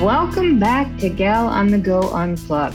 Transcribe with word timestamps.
Welcome 0.00 0.58
back 0.58 0.96
to 1.00 1.10
Gal 1.10 1.46
on 1.46 1.66
the 1.66 1.76
Go 1.76 2.00
Unplugged. 2.14 2.74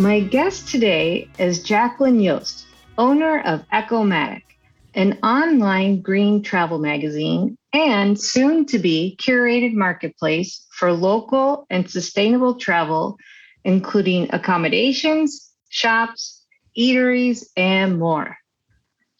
My 0.00 0.18
guest 0.18 0.68
today 0.68 1.30
is 1.38 1.64
Jaclyn 1.64 2.20
Yost, 2.20 2.66
owner 2.98 3.42
of 3.42 3.62
Ecomadic, 3.72 4.42
an 4.92 5.20
online 5.22 6.00
green 6.00 6.42
travel 6.42 6.80
magazine 6.80 7.56
and 7.72 8.20
soon 8.20 8.66
to 8.66 8.80
be 8.80 9.16
curated 9.20 9.72
marketplace 9.72 10.66
for 10.72 10.92
local 10.92 11.64
and 11.70 11.88
sustainable 11.88 12.56
travel, 12.56 13.18
including 13.62 14.28
accommodations, 14.34 15.52
shops, 15.68 16.44
eateries, 16.76 17.46
and 17.56 18.00
more. 18.00 18.36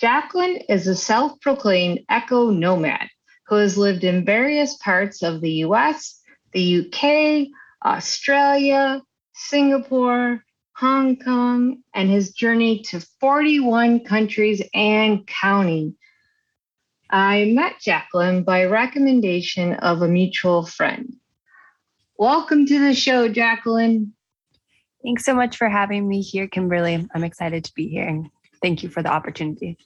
Jaclyn 0.02 0.64
is 0.68 0.89
a 0.89 0.96
self 0.96 1.41
proclaimed 1.41 2.00
eco 2.11 2.50
nomad 2.50 3.08
who 3.46 3.55
has 3.55 3.79
lived 3.79 4.02
in 4.02 4.25
various 4.25 4.77
parts 4.79 5.22
of 5.22 5.41
the 5.41 5.52
US 5.63 6.18
the 6.52 6.86
UK, 6.86 7.48
Australia, 7.84 9.02
Singapore, 9.34 10.43
Hong 10.76 11.16
Kong, 11.16 11.82
and 11.94 12.08
his 12.08 12.32
journey 12.32 12.82
to 12.84 13.00
41 13.21 14.00
countries 14.00 14.62
and 14.74 15.26
counting. 15.26 15.96
I 17.11 17.46
met 17.46 17.80
Jaclyn 17.80 18.44
by 18.44 18.64
recommendation 18.64 19.74
of 19.74 20.02
a 20.02 20.08
mutual 20.08 20.66
friend. 20.66 21.16
Welcome 22.18 22.66
to 22.66 22.79
the 22.79 22.94
show, 22.94 23.29
Jaclyn. 23.29 24.12
Thanks 25.02 25.24
so 25.24 25.35
much 25.35 25.57
for 25.57 25.68
having 25.68 26.08
me 26.08 26.21
here, 26.21 26.49
Kimberly. 26.49 27.07
I'm 27.14 27.24
excited 27.24 27.64
to 27.64 27.74
be 27.74 27.88
here 27.88 28.07
and 28.07 28.29
thank 28.60 28.82
you 28.82 28.88
for 28.88 29.02
the 29.02 29.10
opportunity. 29.10 29.79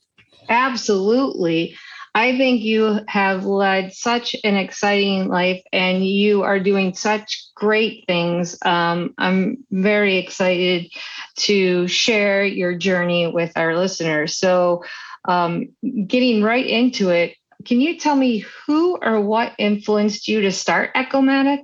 Absolutely. 0.49 1.77
I 2.15 2.37
think 2.37 2.63
you 2.63 3.01
have 3.09 3.47
led 3.47 3.95
such 3.95 4.37
an 4.45 4.57
exciting 4.57 5.29
life 5.29 5.63
and 5.73 6.07
you 6.07 6.43
are 6.43 6.61
doing 6.61 6.95
such 6.95 7.49
great 7.55 8.05
things. 8.07 8.59
Um, 8.65 9.15
I'm 9.17 9.65
very 9.71 10.19
excited 10.19 10.93
to 11.39 11.89
share 11.89 12.45
your 12.45 12.77
journey 12.77 13.29
with 13.29 13.53
our 13.57 13.77
listeners. 13.77 14.37
So, 14.37 14.85
um, 15.25 15.71
getting 16.07 16.43
right 16.43 16.67
into 16.67 17.11
it, 17.11 17.37
can 17.65 17.81
you 17.81 17.99
tell 17.99 18.17
me 18.17 18.45
who 18.67 18.99
or 19.01 19.21
what 19.21 19.55
influenced 19.59 20.29
you 20.29 20.43
to 20.43 20.53
start 20.53 20.93
Ecomadic? 20.95 21.61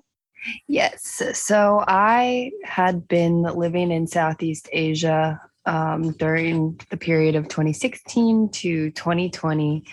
Yes. 0.67 1.23
So 1.35 1.85
I 1.87 2.53
had 2.65 3.09
been 3.09 3.43
living 3.43 3.91
in 3.91 4.07
Southeast 4.07 4.69
Asia 4.73 5.41
um, 5.67 6.13
during 6.13 6.81
the 6.91 6.97
period 6.97 7.35
of 7.35 7.49
2016 7.49 8.49
to 8.51 8.91
2020 8.93 9.85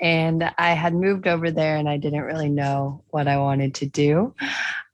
and 0.00 0.52
I 0.58 0.70
had 0.72 0.94
moved 0.94 1.26
over 1.26 1.50
there 1.50 1.76
and 1.76 1.88
I 1.88 1.96
didn't 1.96 2.22
really 2.22 2.48
know 2.48 3.02
what 3.10 3.28
I 3.28 3.38
wanted 3.38 3.74
to 3.76 3.86
do. 3.86 4.34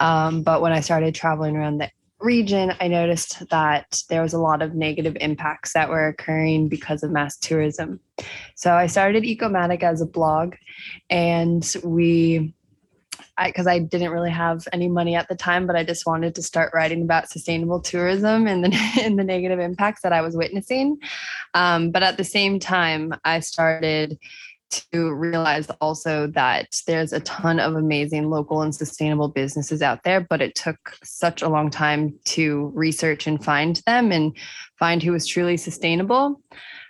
Um, 0.00 0.42
but 0.42 0.60
when 0.60 0.72
I 0.72 0.80
started 0.80 1.14
traveling 1.14 1.56
around 1.56 1.78
the 1.78 1.90
region, 2.20 2.72
I 2.80 2.88
noticed 2.88 3.48
that 3.50 4.02
there 4.08 4.22
was 4.22 4.32
a 4.32 4.38
lot 4.38 4.62
of 4.62 4.74
negative 4.74 5.16
impacts 5.20 5.74
that 5.74 5.90
were 5.90 6.08
occurring 6.08 6.68
because 6.68 7.02
of 7.02 7.10
mass 7.10 7.36
tourism. 7.36 8.00
So 8.54 8.72
I 8.72 8.86
started 8.86 9.24
Ecomadic 9.24 9.82
as 9.82 10.00
a 10.00 10.06
blog 10.06 10.54
and 11.10 11.64
we 11.84 12.54
because 13.44 13.66
I, 13.66 13.74
I, 13.74 13.78
didn't 13.80 14.12
really 14.12 14.30
have 14.30 14.68
any 14.72 14.88
money 14.88 15.16
at 15.16 15.28
the 15.28 15.34
time, 15.34 15.66
but 15.66 15.74
I 15.74 15.82
just 15.82 16.06
wanted 16.06 16.36
to 16.36 16.42
start 16.42 16.72
writing 16.72 17.02
about 17.02 17.28
sustainable 17.28 17.80
tourism 17.80 18.46
and 18.46 18.64
the 18.64 18.92
and 19.02 19.18
the 19.18 19.24
negative 19.24 19.58
impacts 19.58 20.02
that 20.02 20.12
I 20.12 20.20
was 20.20 20.36
witnessing. 20.36 20.98
Um, 21.52 21.90
but 21.90 22.04
at 22.04 22.16
the 22.16 22.24
same 22.24 22.60
time, 22.60 23.12
I 23.24 23.40
started 23.40 24.18
to 24.92 25.12
realize 25.12 25.68
also 25.80 26.26
that 26.28 26.68
there's 26.86 27.12
a 27.12 27.20
ton 27.20 27.60
of 27.60 27.74
amazing 27.74 28.30
local 28.30 28.62
and 28.62 28.74
sustainable 28.74 29.28
businesses 29.28 29.82
out 29.82 30.02
there, 30.02 30.20
but 30.20 30.40
it 30.40 30.54
took 30.54 30.96
such 31.02 31.42
a 31.42 31.48
long 31.48 31.70
time 31.70 32.18
to 32.24 32.72
research 32.74 33.26
and 33.26 33.44
find 33.44 33.76
them 33.86 34.12
and 34.12 34.36
find 34.78 35.02
who 35.02 35.12
was 35.12 35.26
truly 35.26 35.56
sustainable. 35.56 36.40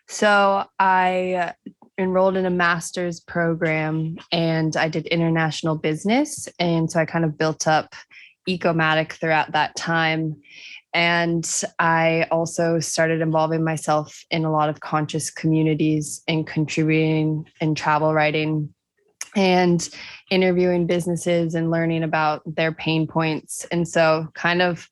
So 0.08 0.64
I 0.78 1.52
enrolled 1.98 2.36
in 2.36 2.46
a 2.46 2.50
master's 2.50 3.20
program 3.20 4.16
and 4.32 4.76
I 4.76 4.88
did 4.88 5.06
international 5.06 5.76
business. 5.76 6.48
And 6.58 6.90
so 6.90 7.00
I 7.00 7.04
kind 7.04 7.24
of 7.24 7.38
built 7.38 7.68
up 7.68 7.94
Ecomadic 8.48 9.12
throughout 9.12 9.52
that 9.52 9.74
time. 9.76 10.36
And 10.94 11.44
I 11.80 12.28
also 12.30 12.78
started 12.78 13.20
involving 13.20 13.64
myself 13.64 14.24
in 14.30 14.44
a 14.44 14.52
lot 14.52 14.68
of 14.68 14.78
conscious 14.80 15.28
communities 15.28 16.22
and 16.28 16.46
contributing 16.46 17.46
in 17.60 17.74
travel 17.74 18.14
writing 18.14 18.72
and 19.34 19.88
interviewing 20.30 20.86
businesses 20.86 21.56
and 21.56 21.70
learning 21.70 22.04
about 22.04 22.42
their 22.46 22.72
pain 22.72 23.08
points. 23.08 23.66
And 23.72 23.86
so, 23.86 24.28
kind 24.34 24.62
of 24.62 24.88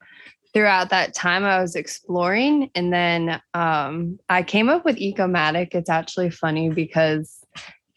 throughout 0.52 0.90
that 0.90 1.14
time, 1.14 1.44
I 1.44 1.60
was 1.60 1.76
exploring. 1.76 2.70
And 2.74 2.92
then 2.92 3.40
um, 3.54 4.18
I 4.28 4.42
came 4.42 4.68
up 4.68 4.84
with 4.84 4.96
Ecomadic. 4.96 5.68
It's 5.72 5.88
actually 5.88 6.30
funny 6.30 6.68
because 6.68 7.38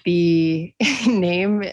the 0.06 0.74
name 1.08 1.66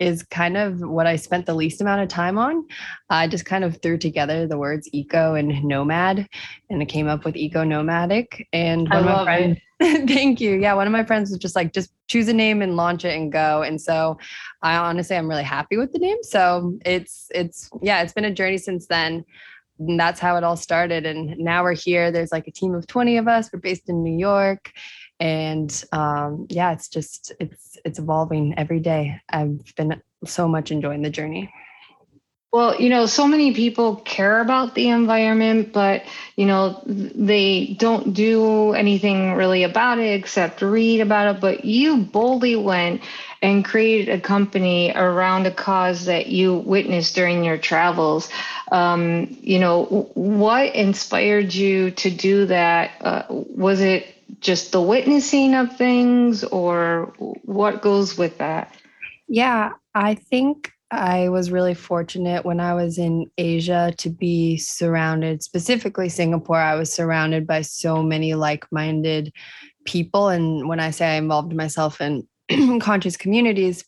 is 0.00 0.22
kind 0.24 0.56
of 0.56 0.80
what 0.80 1.06
I 1.06 1.16
spent 1.16 1.46
the 1.46 1.54
least 1.54 1.80
amount 1.80 2.02
of 2.02 2.08
time 2.08 2.38
on. 2.38 2.66
I 3.10 3.28
just 3.28 3.44
kind 3.44 3.62
of 3.62 3.80
threw 3.80 3.98
together 3.98 4.46
the 4.46 4.58
words 4.58 4.88
eco 4.92 5.34
and 5.34 5.62
nomad 5.62 6.26
and 6.70 6.82
it 6.82 6.86
came 6.86 7.06
up 7.06 7.24
with 7.24 7.36
eco 7.36 7.62
nomadic. 7.62 8.48
And 8.52 8.88
one 8.88 8.92
I 8.92 8.98
of 8.98 9.04
my 9.04 9.24
friends, 9.24 9.58
thank 10.10 10.40
you. 10.40 10.56
Yeah, 10.56 10.74
one 10.74 10.86
of 10.86 10.92
my 10.92 11.04
friends 11.04 11.30
was 11.30 11.38
just 11.38 11.54
like, 11.54 11.72
just 11.72 11.92
choose 12.08 12.28
a 12.28 12.32
name 12.32 12.62
and 12.62 12.74
launch 12.74 13.04
it 13.04 13.14
and 13.14 13.30
go. 13.30 13.62
And 13.62 13.80
so 13.80 14.18
I 14.62 14.76
honestly, 14.76 15.16
I'm 15.16 15.28
really 15.28 15.44
happy 15.44 15.76
with 15.76 15.92
the 15.92 15.98
name. 15.98 16.18
So 16.22 16.78
it's, 16.84 17.28
it's, 17.34 17.70
yeah, 17.82 18.02
it's 18.02 18.12
been 18.12 18.24
a 18.24 18.34
journey 18.34 18.58
since 18.58 18.86
then. 18.86 19.24
And 19.78 19.98
that's 19.98 20.20
how 20.20 20.36
it 20.36 20.44
all 20.44 20.56
started. 20.56 21.04
And 21.04 21.36
now 21.38 21.64
we're 21.64 21.74
here. 21.74 22.10
There's 22.10 22.32
like 22.32 22.46
a 22.46 22.52
team 22.52 22.74
of 22.74 22.86
20 22.86 23.18
of 23.18 23.28
us. 23.28 23.50
We're 23.52 23.58
based 23.58 23.88
in 23.88 24.02
New 24.02 24.16
York 24.16 24.72
and 25.20 25.84
um, 25.92 26.46
yeah 26.50 26.72
it's 26.72 26.88
just 26.88 27.32
it's 27.40 27.76
it's 27.84 27.98
evolving 27.98 28.54
every 28.56 28.80
day. 28.80 29.20
I've 29.28 29.74
been 29.76 30.02
so 30.24 30.48
much 30.48 30.70
enjoying 30.70 31.02
the 31.02 31.10
journey. 31.10 31.52
Well 32.52 32.80
you 32.80 32.88
know 32.88 33.06
so 33.06 33.26
many 33.26 33.52
people 33.52 33.96
care 33.96 34.40
about 34.40 34.74
the 34.74 34.88
environment 34.88 35.72
but 35.72 36.04
you 36.36 36.46
know 36.46 36.82
they 36.86 37.76
don't 37.78 38.14
do 38.14 38.72
anything 38.72 39.32
really 39.32 39.64
about 39.64 39.98
it 39.98 40.14
except 40.14 40.62
read 40.62 41.00
about 41.00 41.34
it. 41.36 41.40
But 41.40 41.64
you 41.64 41.98
boldly 41.98 42.56
went 42.56 43.02
and 43.44 43.62
created 43.62 44.08
a 44.08 44.20
company 44.20 44.90
around 44.94 45.46
a 45.46 45.50
cause 45.50 46.06
that 46.06 46.28
you 46.28 46.54
witnessed 46.54 47.14
during 47.14 47.44
your 47.44 47.58
travels. 47.58 48.30
Um, 48.72 49.36
you 49.42 49.58
know 49.58 49.84
what 50.14 50.74
inspired 50.74 51.52
you 51.52 51.90
to 51.90 52.10
do 52.10 52.46
that? 52.46 52.92
Uh, 53.02 53.24
was 53.28 53.80
it 53.80 54.06
just 54.40 54.72
the 54.72 54.82
witnessing 54.82 55.54
of 55.54 55.76
things 55.76 56.44
or 56.44 57.12
what 57.42 57.82
goes 57.82 58.16
with 58.16 58.38
that? 58.38 58.74
Yeah, 59.28 59.72
I 59.94 60.14
think 60.14 60.72
I 60.90 61.28
was 61.28 61.50
really 61.50 61.74
fortunate 61.74 62.44
when 62.44 62.60
I 62.60 62.74
was 62.74 62.98
in 62.98 63.30
Asia 63.36 63.92
to 63.98 64.10
be 64.10 64.56
surrounded, 64.56 65.42
specifically 65.42 66.08
Singapore. 66.08 66.58
I 66.58 66.76
was 66.76 66.92
surrounded 66.92 67.46
by 67.46 67.62
so 67.62 68.02
many 68.02 68.34
like 68.34 68.70
minded 68.70 69.32
people. 69.84 70.28
And 70.28 70.68
when 70.68 70.80
I 70.80 70.90
say 70.90 71.14
I 71.14 71.16
involved 71.16 71.52
myself 71.52 72.00
in 72.00 72.26
conscious 72.80 73.16
communities, 73.16 73.84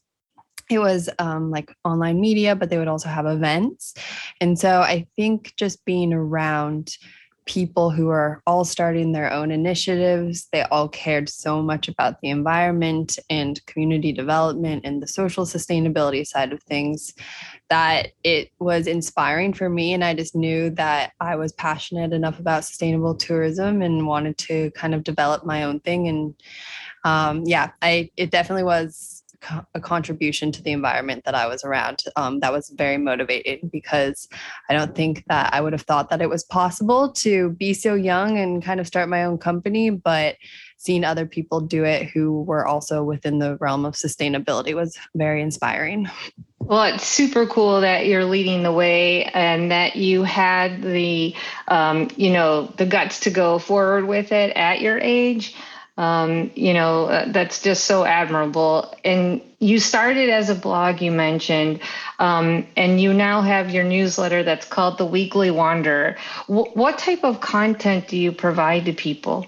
it 0.69 0.78
was 0.78 1.09
um, 1.19 1.51
like 1.51 1.73
online 1.84 2.21
media, 2.21 2.57
but 2.57 2.71
they 2.71 2.78
would 2.78 2.89
also 2.89 3.09
have 3.09 3.27
events. 3.27 3.95
And 4.41 4.59
so 4.59 4.81
I 4.81 5.07
think 5.17 5.55
just 5.57 5.84
being 5.84 6.13
around 6.13 6.97
people 7.47 7.91
who 7.91 8.09
are 8.09 8.43
all 8.47 8.65
starting 8.65 9.12
their 9.12 9.33
own 9.33 9.51
initiatives. 9.51 10.49
They 10.53 10.62
all 10.62 10.89
cared 10.89 11.29
so 11.29 11.63
much 11.63 11.89
about 11.89 12.21
the 12.21 12.28
environment 12.28 13.19
and 13.31 13.65
community 13.66 14.13
development 14.13 14.83
and 14.84 15.01
the 15.01 15.07
social 15.07 15.47
sustainability 15.47 16.27
side 16.27 16.53
of 16.53 16.63
things 16.65 17.15
that 17.71 18.09
it 18.25 18.51
was 18.59 18.87
inspiring 18.87 19.53
for 19.53 19.69
me. 19.69 19.95
And 19.95 20.04
I 20.04 20.15
just 20.15 20.34
knew 20.34 20.71
that 20.71 21.13
I 21.21 21.37
was 21.37 21.53
passionate 21.53 22.13
enough 22.13 22.39
about 22.39 22.65
sustainable 22.65 23.15
tourism 23.15 23.81
and 23.81 24.07
wanted 24.07 24.37
to 24.39 24.71
kind 24.72 24.95
of 24.95 25.04
develop 25.04 25.47
my 25.47 25.63
own 25.63 25.81
thing. 25.81 26.09
And 26.09 26.34
um, 27.04 27.45
yeah, 27.47 27.71
I 27.81 28.10
it 28.16 28.31
definitely 28.31 28.65
was 28.65 29.16
a 29.75 29.81
contribution 29.81 30.53
to 30.53 30.63
the 30.63 30.72
environment 30.72 31.25
that 31.25 31.34
I 31.34 31.47
was 31.47 31.65
around 31.65 32.04
um, 32.16 32.41
that 32.41 32.53
was 32.53 32.71
very 32.71 32.98
motivating 32.98 33.69
because 33.72 34.28
I 34.69 34.75
don't 34.75 34.95
think 34.95 35.25
that 35.28 35.53
I 35.53 35.60
would 35.60 35.72
have 35.72 35.83
thought 35.83 36.10
that 36.10 36.22
it 36.22 36.28
was 36.28 36.45
possible 36.45 37.13
to 37.13 37.51
be 37.51 37.75
so 37.75 37.95
young 37.95 38.39
and 38.39 38.63
kind 38.63 38.81
of 38.81 38.87
start 38.87 39.09
my 39.09 39.25
own 39.25 39.39
company, 39.39 39.91
but 39.91 40.37
seeing 40.78 41.04
other 41.04 41.27
people 41.27 41.60
do 41.60 41.84
it 41.84 42.09
who 42.10 42.43
were 42.43 42.66
also 42.66 43.03
within 43.03 43.39
the 43.39 43.57
realm 43.57 43.84
of 43.84 43.95
sustainability 43.95 44.75
was 44.75 44.97
very 45.15 45.43
inspiring. 45.43 46.09
Well, 46.59 46.95
it's 46.95 47.07
super 47.07 47.47
cool 47.47 47.81
that 47.83 48.07
you're 48.07 48.25
leading 48.25 48.63
the 48.63 48.72
way 48.72 49.25
and 49.27 49.71
that 49.71 49.97
you 49.97 50.25
had 50.25 50.83
the, 50.83 51.34
um, 51.69 52.10
you 52.16 52.31
know, 52.33 52.66
the 52.77 52.87
guts 52.87 53.21
to 53.21 53.31
go 53.31 53.59
forward 53.59 54.07
with 54.07 54.33
it 54.33 54.57
at 54.57 54.81
your 54.81 54.98
age. 54.98 55.54
Um, 55.97 56.51
you 56.54 56.75
know, 56.75 57.07
uh, 57.07 57.33
that's 57.33 57.63
just 57.63 57.84
so 57.84 58.04
admirable. 58.04 58.95
And 59.04 59.41
you 59.60 59.78
started 59.78 60.28
as 60.28 60.51
a 60.51 60.54
blog, 60.54 61.01
you 61.01 61.10
mentioned, 61.10 61.81
um, 62.19 62.66
and 62.77 63.01
you 63.01 63.15
now 63.15 63.41
have 63.41 63.71
your 63.71 63.84
newsletter 63.84 64.43
that's 64.43 64.66
called 64.66 64.98
The 64.98 65.07
Weekly 65.07 65.51
Wanderer. 65.51 66.16
W- 66.48 66.71
what 66.75 66.98
type 66.98 67.25
of 67.25 67.41
content 67.41 68.09
do 68.09 68.19
you 68.19 68.31
provide 68.31 68.84
to 68.84 68.93
people? 68.93 69.47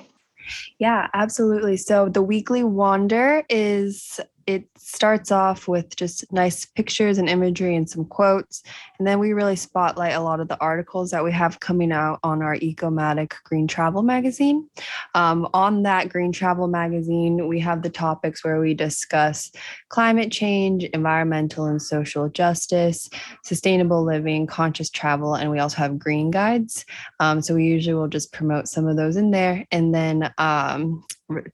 Yeah, 0.79 1.09
absolutely. 1.13 1.77
So 1.77 2.09
the 2.09 2.23
weekly 2.23 2.65
wander 2.65 3.45
is 3.51 4.21
it 4.47 4.65
starts 4.79 5.31
off 5.31 5.69
with 5.69 5.95
just 5.97 6.33
nice 6.33 6.65
pictures 6.65 7.19
and 7.19 7.29
imagery 7.29 7.77
and 7.77 7.89
some 7.89 8.07
quotes. 8.07 8.63
And 8.99 9.07
then 9.07 9.21
we 9.21 9.33
really 9.33 9.57
spotlight 9.57 10.15
a 10.15 10.21
lot 10.21 10.41
of 10.41 10.49
the 10.49 10.61
articles 10.61 11.11
that 11.13 11.23
we 11.23 11.31
have 11.31 11.61
coming 11.61 11.93
out 11.93 12.19
on 12.25 12.43
our 12.43 12.57
Ecomadic 12.57 13.35
Green 13.45 13.69
Travel 13.69 14.03
magazine. 14.03 14.69
Um, 15.15 15.49
on 15.55 15.85
that 15.85 16.09
Green 16.09 16.33
Travel 16.33 16.67
magazine, 16.67 17.47
we 17.47 17.61
have 17.61 17.83
the 17.83 17.91
topics 17.91 18.45
where 18.45 18.61
we 18.61 18.75
discuss 18.75 19.53
climate 19.89 20.33
change, 20.33 20.85
environmental 20.85 21.67
and 21.67 21.81
social 21.81 22.29
justice, 22.29 23.09
sustainable 23.45 24.05
living, 24.05 24.47
conscious 24.47 24.91
travel, 24.91 25.35
and 25.35 25.51
we 25.51 25.61
also 25.61 25.77
have 25.77 25.99
green 25.99 26.31
guides. 26.33 26.85
Um, 27.21 27.41
so 27.41 27.55
we 27.55 27.67
usually 27.67 27.95
will 27.95 28.09
just 28.09 28.33
promote 28.33 28.67
some 28.67 28.89
of 28.89 28.97
those 28.97 29.17
in 29.17 29.31
there. 29.31 29.65
And 29.71 29.95
then 29.95 30.33
um, 30.39 31.05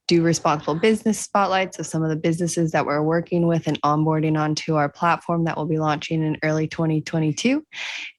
do 0.07 0.23
responsible 0.23 0.75
business 0.75 1.19
spotlights 1.19 1.79
of 1.79 1.85
some 1.85 2.01
of 2.01 2.09
the 2.09 2.15
businesses 2.15 2.71
that 2.71 2.85
we're 2.85 3.03
working 3.03 3.45
with 3.45 3.67
and 3.67 3.81
onboarding 3.81 4.39
onto 4.39 4.75
our 4.75 4.87
platform 4.87 5.43
that 5.43 5.57
will 5.57 5.65
be 5.65 5.77
launching 5.77 6.23
in 6.23 6.37
early 6.43 6.67
2022. 6.67 7.34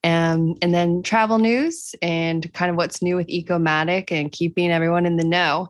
Um, 0.05 0.55
and 0.63 0.75
then 0.75 1.03
travel 1.03 1.39
news 1.39 1.95
and 2.03 2.53
kind 2.53 2.71
of 2.71 2.77
what's 2.77 3.03
new 3.03 3.17
with 3.17 3.29
Ecomadic 3.29 4.11
and 4.11 4.33
keeping 4.33 4.71
everyone 4.71 5.07
in 5.07 5.17
the 5.17 5.25
know. 5.25 5.69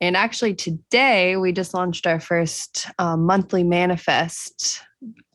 And 0.00 0.16
actually, 0.16 0.54
today 0.54 1.36
we 1.36 1.52
just 1.52 1.74
launched 1.74 2.06
our 2.06 2.20
first 2.20 2.86
uh, 2.98 3.16
monthly 3.16 3.62
manifest 3.62 4.82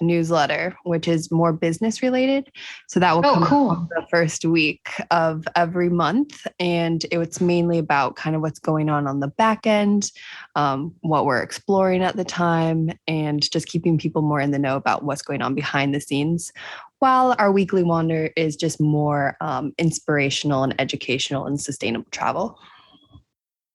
newsletter, 0.01 0.75
which 0.83 1.07
is 1.07 1.31
more 1.31 1.53
business 1.53 2.03
related. 2.03 2.51
So 2.87 2.99
that 2.99 3.15
will 3.15 3.25
oh, 3.25 3.33
come 3.33 3.43
cool. 3.43 3.87
the 3.89 4.05
first 4.09 4.45
week 4.45 4.89
of 5.11 5.47
every 5.55 5.89
month. 5.89 6.45
And 6.59 7.03
it's 7.11 7.41
mainly 7.41 7.79
about 7.79 8.15
kind 8.15 8.35
of 8.35 8.41
what's 8.41 8.59
going 8.59 8.89
on 8.89 9.07
on 9.07 9.19
the 9.19 9.27
back 9.27 9.65
end, 9.65 10.11
um, 10.55 10.93
what 11.01 11.25
we're 11.25 11.41
exploring 11.41 12.03
at 12.03 12.15
the 12.15 12.25
time, 12.25 12.91
and 13.07 13.49
just 13.51 13.67
keeping 13.67 13.97
people 13.97 14.21
more 14.21 14.39
in 14.39 14.51
the 14.51 14.59
know 14.59 14.75
about 14.75 15.03
what's 15.03 15.21
going 15.21 15.41
on 15.41 15.55
behind 15.55 15.95
the 15.95 16.01
scenes. 16.01 16.51
While 17.00 17.36
our 17.38 17.51
weekly 17.51 17.83
wander 17.83 18.31
is 18.36 18.56
just 18.56 18.80
more 18.80 19.38
um, 19.42 19.74
inspirational 19.77 20.63
and 20.63 20.80
educational 20.80 21.45
and 21.45 21.59
sustainable 21.59 22.07
travel. 22.12 22.57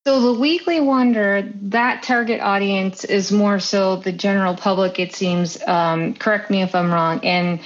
So 0.06 0.32
the 0.32 0.40
weekly 0.40 0.81
wander, 0.81 1.43
that 1.62 2.02
target 2.02 2.40
audience 2.40 3.05
is 3.05 3.31
more 3.31 3.61
so 3.61 3.96
the 3.96 4.12
general 4.12 4.56
public. 4.56 4.99
It 4.99 5.14
seems. 5.14 5.62
Um, 5.67 6.14
correct 6.14 6.50
me 6.50 6.62
if 6.62 6.75
I'm 6.75 6.90
wrong. 6.90 7.20
And 7.22 7.61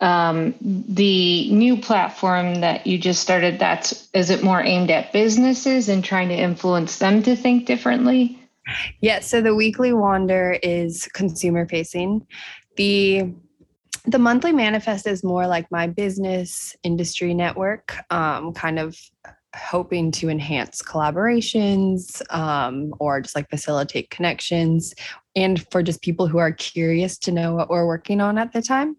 um, 0.00 0.54
the 0.60 1.50
new 1.50 1.78
platform 1.78 2.56
that 2.60 2.86
you 2.86 2.98
just 2.98 3.22
started, 3.22 3.58
that's 3.58 4.08
is 4.12 4.28
it 4.28 4.42
more 4.42 4.62
aimed 4.62 4.90
at 4.90 5.12
businesses 5.12 5.88
and 5.88 6.04
trying 6.04 6.28
to 6.28 6.36
influence 6.36 6.98
them 6.98 7.22
to 7.22 7.34
think 7.34 7.64
differently? 7.64 8.38
Yeah. 9.00 9.20
So 9.20 9.40
the 9.40 9.54
weekly 9.54 9.92
wander 9.94 10.58
is 10.62 11.08
consumer 11.14 11.66
facing. 11.66 12.26
The 12.76 13.34
the 14.04 14.18
monthly 14.18 14.52
manifest 14.52 15.06
is 15.06 15.22
more 15.22 15.46
like 15.46 15.70
my 15.70 15.86
business 15.86 16.76
industry 16.82 17.34
network, 17.34 17.96
um, 18.10 18.52
kind 18.52 18.78
of 18.78 18.98
hoping 19.56 20.10
to 20.12 20.28
enhance 20.28 20.82
collaborations 20.82 22.22
um, 22.34 22.94
or 23.00 23.20
just 23.20 23.34
like 23.34 23.50
facilitate 23.50 24.10
connections 24.10 24.94
and 25.36 25.64
for 25.70 25.82
just 25.82 26.02
people 26.02 26.26
who 26.26 26.38
are 26.38 26.52
curious 26.52 27.16
to 27.18 27.32
know 27.32 27.54
what 27.54 27.70
we're 27.70 27.86
working 27.86 28.20
on 28.20 28.38
at 28.38 28.52
the 28.52 28.62
time. 28.62 28.96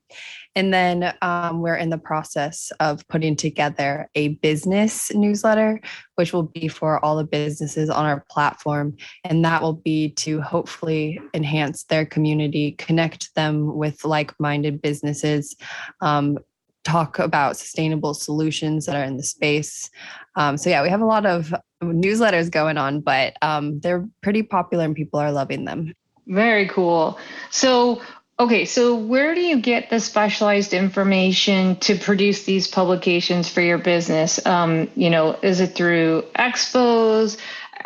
And 0.56 0.74
then 0.74 1.14
um, 1.22 1.62
we're 1.62 1.76
in 1.76 1.90
the 1.90 1.98
process 1.98 2.72
of 2.80 3.08
putting 3.08 3.36
together 3.36 4.10
a 4.16 4.30
business 4.36 5.14
newsletter 5.14 5.82
which 6.16 6.34
will 6.34 6.44
be 6.44 6.68
for 6.68 7.04
all 7.04 7.18
the 7.18 7.24
businesses 7.24 7.90
on 7.90 8.06
our 8.06 8.24
platform. 8.30 8.96
And 9.24 9.44
that 9.44 9.62
will 9.62 9.74
be 9.74 10.12
to 10.18 10.40
hopefully 10.40 11.20
enhance 11.34 11.86
their 11.86 12.06
community 12.06 12.74
connect 12.74 13.34
them 13.34 13.76
with 13.76 14.06
like-minded 14.06 14.84
businesses 14.84 15.56
um, 16.02 16.38
talk 16.84 17.20
about 17.20 17.58
sustainable 17.58 18.14
solutions 18.14 18.86
that 18.86 18.96
are 18.96 19.04
in 19.04 19.18
the 19.18 19.24
space. 19.24 19.90
Um, 20.36 20.58
so 20.58 20.70
yeah, 20.70 20.82
we 20.82 20.90
have 20.90 21.02
a 21.02 21.06
lot 21.06 21.26
of 21.26 21.54
newsletters 21.84 22.50
going 22.50 22.78
on, 22.78 23.02
but 23.02 23.36
um, 23.42 23.80
they're 23.80 24.08
pretty 24.22 24.44
popular 24.44 24.86
and 24.86 24.96
people 24.96 25.20
are 25.20 25.32
loving 25.32 25.66
them. 25.66 25.94
Very 26.28 26.68
cool. 26.68 27.20
So 27.50 28.02
okay, 28.40 28.66
so 28.66 28.96
where 28.96 29.36
do 29.36 29.42
you 29.42 29.60
get 29.60 29.90
the 29.90 30.00
specialized 30.00 30.74
information 30.74 31.76
to 31.78 31.96
produce 31.96 32.44
these 32.44 32.68
publications 32.68 33.50
for 33.50 33.62
your 33.62 33.78
business? 33.78 34.44
Um, 34.46 34.90
you 34.96 35.10
know, 35.10 35.38
is 35.44 35.60
it 35.60 35.76
through 35.76 36.24
expos, 36.36 37.38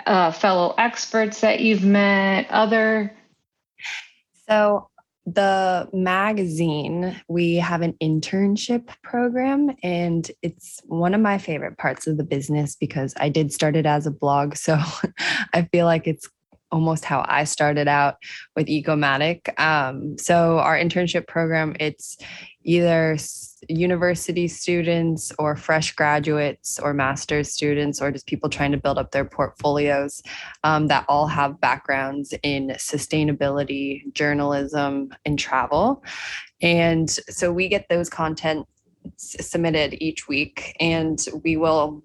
uh, 0.05 0.31
fellow 0.31 0.73
experts 0.77 1.41
that 1.41 1.59
you've 1.59 1.83
met, 1.83 2.49
other? 2.49 3.13
So 4.47 4.89
the 5.25 5.89
magazine, 5.91 7.19
we 7.27 7.55
have 7.55 7.81
an 7.81 7.93
internship 8.01 8.89
program, 9.01 9.75
and 9.81 10.29
it's 10.41 10.79
one 10.85 11.13
of 11.13 11.21
my 11.21 11.37
favorite 11.37 11.77
parts 11.77 12.05
of 12.05 12.17
the 12.17 12.23
business 12.23 12.75
because 12.75 13.13
I 13.17 13.29
did 13.29 13.51
start 13.51 13.75
it 13.75 13.85
as 13.85 14.05
a 14.05 14.11
blog. 14.11 14.55
So 14.55 14.77
I 15.53 15.63
feel 15.71 15.85
like 15.85 16.05
it's 16.07 16.29
almost 16.71 17.05
how 17.05 17.25
I 17.27 17.43
started 17.43 17.87
out 17.87 18.17
with 18.55 18.67
Ecomadic. 18.67 19.57
Um, 19.59 20.17
so 20.17 20.59
our 20.59 20.77
internship 20.77 21.27
program, 21.27 21.75
it's 21.79 22.17
either 22.63 23.17
university 23.69 24.47
students 24.47 25.31
or 25.39 25.55
fresh 25.55 25.93
graduates 25.93 26.79
or 26.79 26.93
master's 26.93 27.51
students 27.51 28.01
or 28.01 28.11
just 28.11 28.27
people 28.27 28.49
trying 28.49 28.71
to 28.71 28.77
build 28.77 28.97
up 28.97 29.11
their 29.11 29.25
portfolios 29.25 30.21
um, 30.63 30.87
that 30.87 31.05
all 31.07 31.27
have 31.27 31.61
backgrounds 31.61 32.33
in 32.43 32.69
sustainability, 32.77 34.11
journalism, 34.13 35.09
and 35.25 35.37
travel. 35.39 36.03
And 36.61 37.09
so 37.09 37.51
we 37.51 37.67
get 37.67 37.87
those 37.89 38.09
content 38.09 38.67
submitted 39.17 39.95
each 40.01 40.27
week 40.27 40.75
and 40.79 41.23
we 41.43 41.57
will 41.57 42.03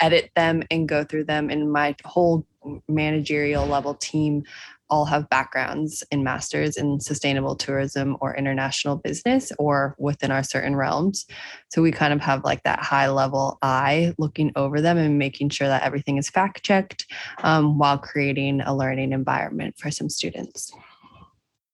edit 0.00 0.30
them 0.34 0.62
and 0.70 0.88
go 0.88 1.04
through 1.04 1.24
them 1.24 1.50
and 1.50 1.70
my 1.72 1.94
whole 2.04 2.46
managerial 2.88 3.66
level 3.66 3.94
team 3.94 4.44
all 4.90 5.06
have 5.06 5.28
backgrounds 5.30 6.04
in 6.10 6.22
masters 6.22 6.76
in 6.76 7.00
sustainable 7.00 7.56
tourism 7.56 8.16
or 8.20 8.36
international 8.36 8.96
business 8.96 9.50
or 9.58 9.96
within 9.98 10.30
our 10.30 10.42
certain 10.42 10.76
realms. 10.76 11.26
So 11.70 11.82
we 11.82 11.90
kind 11.90 12.12
of 12.12 12.20
have 12.20 12.44
like 12.44 12.62
that 12.64 12.80
high 12.80 13.08
level 13.08 13.58
eye 13.62 14.12
looking 14.18 14.52
over 14.56 14.80
them 14.80 14.98
and 14.98 15.18
making 15.18 15.48
sure 15.48 15.68
that 15.68 15.82
everything 15.82 16.18
is 16.18 16.28
fact 16.28 16.62
checked 16.62 17.06
um, 17.42 17.78
while 17.78 17.98
creating 17.98 18.60
a 18.60 18.76
learning 18.76 19.12
environment 19.12 19.76
for 19.78 19.90
some 19.90 20.10
students. 20.10 20.72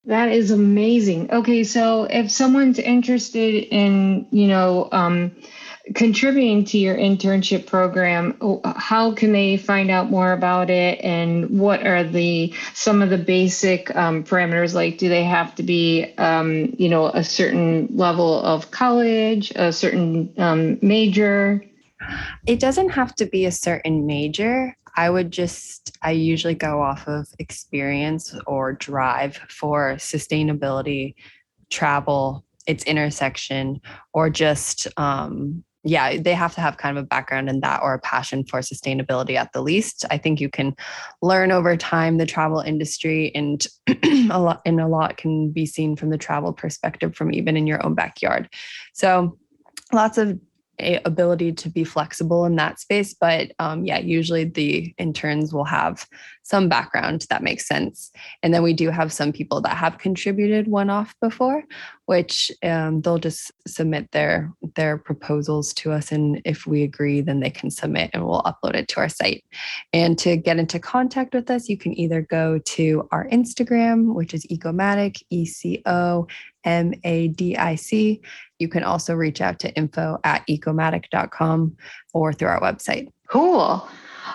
That 0.05 0.31
is 0.31 0.51
amazing. 0.51 1.31
Okay, 1.31 1.63
so 1.63 2.05
if 2.05 2.31
someone's 2.31 2.79
interested 2.79 3.67
in, 3.71 4.27
you 4.31 4.47
know, 4.47 4.89
um, 4.93 5.37
contributing 5.95 6.65
to 6.65 6.79
your 6.79 6.97
internship 6.97 7.67
program 7.67 8.37
how 8.77 9.13
can 9.13 9.33
they 9.33 9.57
find 9.57 9.91
out 9.91 10.11
more 10.11 10.33
about 10.33 10.71
it? 10.71 11.01
And 11.03 11.59
what 11.59 11.87
are 11.87 12.05
the 12.05 12.55
some 12.75 13.03
of 13.03 13.11
the 13.11 13.19
basic 13.19 13.95
um, 13.97 14.25
parameters? 14.25 14.75
Like 14.75 14.99
do 14.99 15.09
they 15.09 15.25
have 15.25 15.55
to 15.57 15.63
be 15.63 16.13
um, 16.19 16.75
you 16.79 16.89
know 16.89 17.07
a 17.09 17.25
certain 17.25 17.89
level 17.91 18.41
of 18.43 18.71
college 18.71 19.53
a 19.57 19.73
certain 19.73 20.33
um, 20.39 20.79
major? 20.83 21.65
It 22.47 22.61
doesn't 22.61 22.91
have 22.91 23.15
to 23.17 23.27
be 23.27 23.45
a 23.45 23.53
certain 23.53 24.07
major. 24.07 24.77
I 24.97 25.09
would 25.09 25.31
just 25.31 25.97
i 26.03 26.11
usually 26.11 26.55
go 26.55 26.83
off 26.83 27.07
of 27.07 27.29
experience 27.39 28.35
or 28.47 28.73
drive 28.73 29.37
for 29.49 29.95
sustainability 29.95 31.15
travel 31.71 32.45
its 32.67 32.85
intersection 32.85 33.81
or 34.13 34.29
just 34.29 34.87
um, 34.97 35.65
yeah, 35.83 36.19
they 36.19 36.35
have 36.35 36.55
to 36.55 36.61
have 36.61 36.77
kind 36.77 36.97
of 36.97 37.05
a 37.05 37.07
background 37.07 37.49
in 37.49 37.61
that 37.61 37.81
or 37.83 37.95
a 37.95 37.99
passion 37.99 38.45
for 38.45 38.61
sustainability 38.61 39.37
at 39.37 39.53
the 39.53 39.63
least. 39.63 40.05
I 40.11 40.19
think 40.19 40.41
you 40.41 40.51
can 40.51 40.75
learn 41.23 41.53
over 41.53 41.77
time 41.77 42.19
the 42.19 42.27
travel 42.27 42.61
industry 42.61 43.33
and 43.35 43.67
a 44.31 44.39
lot 44.39 44.61
and 44.67 44.81
a 44.81 44.89
lot 44.89 45.17
can 45.17 45.51
be 45.51 45.65
seen 45.65 45.97
from 45.97 46.11
the 46.11 46.19
travel 46.19 46.53
perspective 46.53 47.17
from 47.17 47.33
even 47.33 47.57
in 47.57 47.67
your 47.67 47.85
own 47.85 47.95
backyard. 47.95 48.49
So 48.93 49.39
lots 49.93 50.19
of 50.19 50.39
ability 51.05 51.53
to 51.53 51.69
be 51.69 51.85
flexible 51.85 52.45
in 52.45 52.57
that 52.57 52.81
space. 52.81 53.15
But 53.15 53.53
um, 53.59 53.85
yeah, 53.85 53.99
usually 53.99 54.45
the 54.45 54.95
interns 54.99 55.53
will 55.53 55.65
have 55.65 56.07
some 56.43 56.69
background 56.69 57.27
that 57.31 57.43
makes 57.43 57.67
sense. 57.67 58.11
And 58.43 58.53
then 58.53 58.63
we 58.63 58.73
do 58.73 58.91
have 58.91 59.13
some 59.13 59.33
people 59.33 59.61
that 59.61 59.77
have 59.77 59.99
contributed 59.99 60.67
one 60.67 60.91
off 60.91 61.15
before, 61.21 61.63
which 62.07 62.51
um, 62.65 63.03
they'll 63.03 63.19
just 63.19 63.53
submit 63.69 64.11
their 64.11 64.53
their 64.75 64.99
proposals 64.99 65.73
to 65.75 65.93
us. 65.93 66.11
And 66.11 66.43
if 66.45 66.67
we 66.67 66.83
agree, 66.83 67.21
then 67.21 67.41
they 67.41 67.51
can 67.51 67.71
submit 67.71 68.11
and 68.13 68.27
we'll 68.27 68.43
upload 68.43 68.75
it 68.75 68.89
to 68.89 69.01
our 69.01 69.09
site. 69.09 69.45
And 69.93 70.19
to 70.19 70.37
get 70.37 70.59
into 70.59 70.81
contact 70.81 71.35
with 71.35 71.51
us, 71.51 71.69
you 71.69 71.79
can 71.79 71.97
either 71.99 72.23
go 72.23 72.59
to 72.59 73.09
our 73.13 73.29
Instagram, 73.29 74.15
which 74.15 74.35
is 74.35 74.45
Ecomadic, 74.47 75.23
E 75.31 75.47
C 75.47 75.83
O 75.87 76.27
M 76.65 76.93
A 77.05 77.29
D 77.29 77.57
I 77.57 77.77
C. 77.77 78.21
You 78.61 78.69
can 78.69 78.85
also 78.85 79.15
reach 79.15 79.41
out 79.41 79.59
to 79.61 79.75
info 79.75 80.19
at 80.25 80.47
ecomadic.com 80.47 81.77
or 82.13 82.33
through 82.33 82.49
our 82.49 82.61
website. 82.61 83.09
Cool. 83.29 83.89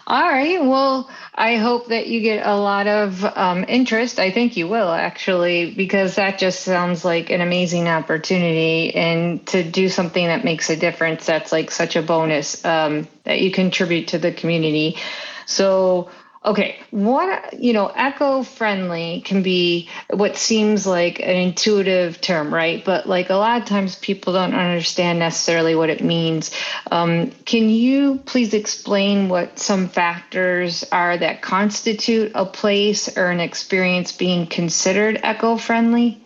All 0.08 0.22
right. 0.22 0.64
Well, 0.64 1.10
I 1.34 1.56
hope 1.56 1.88
that 1.88 2.08
you 2.08 2.22
get 2.22 2.46
a 2.46 2.56
lot 2.56 2.88
of 2.88 3.24
um, 3.24 3.66
interest. 3.68 4.20
I 4.20 4.32
think 4.32 4.58
you 4.58 4.68
will 4.68 4.92
actually, 4.92 5.74
because 5.74 6.16
that 6.16 6.38
just 6.38 6.62
sounds 6.62 7.04
like 7.04 7.30
an 7.30 7.42
amazing 7.42 7.88
opportunity. 7.88 8.94
And 8.94 9.46
to 9.48 9.64
do 9.64 9.90
something 9.90 10.28
that 10.28 10.44
makes 10.44 10.70
a 10.70 10.76
difference, 10.76 11.26
that's 11.26 11.52
like 11.52 11.72
such 11.72 11.96
a 11.96 12.02
bonus 12.02 12.64
um, 12.66 13.08
that 13.24 13.42
you 13.42 13.52
contribute 13.52 14.10
to 14.10 14.18
the 14.18 14.32
community. 14.32 14.98
So, 15.46 16.10
Okay, 16.46 16.78
what 16.92 17.60
you 17.60 17.74
know, 17.74 17.92
eco-friendly 17.98 19.22
can 19.26 19.42
be 19.42 19.90
what 20.12 20.38
seems 20.38 20.86
like 20.86 21.20
an 21.20 21.36
intuitive 21.36 22.22
term, 22.22 22.54
right? 22.54 22.86
But 22.86 23.10
like 23.10 23.32
a 23.32 23.36
lot 23.36 23.60
of 23.60 23.68
times, 23.68 23.96
people 23.96 24.34
don't 24.34 24.54
understand 24.54 25.18
necessarily 25.18 25.74
what 25.74 25.90
it 25.90 26.04
means. 26.04 26.52
Um, 26.92 27.32
can 27.46 27.70
you 27.70 28.20
please 28.26 28.54
explain 28.54 29.28
what 29.28 29.58
some 29.58 29.90
factors 29.90 30.84
are 30.92 31.18
that 31.18 31.42
constitute 31.42 32.32
a 32.36 32.46
place 32.46 33.18
or 33.18 33.32
an 33.32 33.40
experience 33.40 34.12
being 34.12 34.46
considered 34.46 35.20
eco-friendly? 35.24 36.24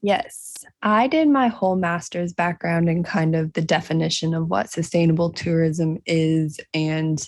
Yes, 0.00 0.64
I 0.80 1.08
did 1.08 1.28
my 1.28 1.48
whole 1.48 1.76
master's 1.76 2.32
background 2.32 2.88
in 2.88 3.02
kind 3.02 3.34
of 3.34 3.54
the 3.54 3.62
definition 3.62 4.32
of 4.32 4.48
what 4.48 4.70
sustainable 4.70 5.30
tourism 5.30 5.98
is 6.06 6.60
and 6.72 7.26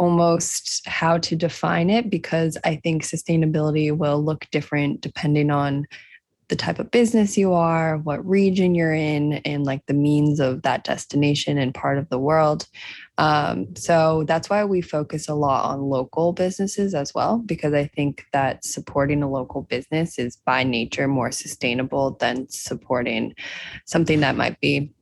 almost 0.00 0.88
how 0.88 1.18
to 1.18 1.36
define 1.36 1.90
it 1.90 2.08
because 2.08 2.56
I 2.64 2.76
think 2.76 3.02
sustainability 3.02 3.94
will 3.94 4.24
look 4.24 4.46
different 4.50 5.02
depending 5.02 5.50
on 5.50 5.86
the 6.48 6.56
type 6.56 6.78
of 6.78 6.90
business 6.90 7.36
you 7.36 7.52
are, 7.52 7.98
what 7.98 8.26
region 8.26 8.74
you're 8.74 8.94
in, 8.94 9.34
and 9.44 9.64
like 9.64 9.84
the 9.86 9.94
means 9.94 10.40
of 10.40 10.62
that 10.62 10.84
destination 10.84 11.58
and 11.58 11.74
part 11.74 11.98
of 11.98 12.08
the 12.08 12.18
world. 12.18 12.66
Um, 13.18 13.76
so 13.76 14.24
that's 14.26 14.48
why 14.48 14.64
we 14.64 14.80
focus 14.80 15.28
a 15.28 15.34
lot 15.34 15.66
on 15.66 15.82
local 15.82 16.32
businesses 16.32 16.94
as 16.94 17.14
well, 17.14 17.38
because 17.44 17.74
I 17.74 17.86
think 17.94 18.24
that 18.32 18.64
supporting 18.64 19.22
a 19.22 19.30
local 19.30 19.62
business 19.62 20.18
is 20.18 20.36
by 20.46 20.64
nature 20.64 21.06
more 21.06 21.30
sustainable 21.30 22.16
than 22.18 22.48
supporting 22.48 23.34
something 23.84 24.20
that 24.20 24.34
might 24.34 24.58
be 24.60 24.92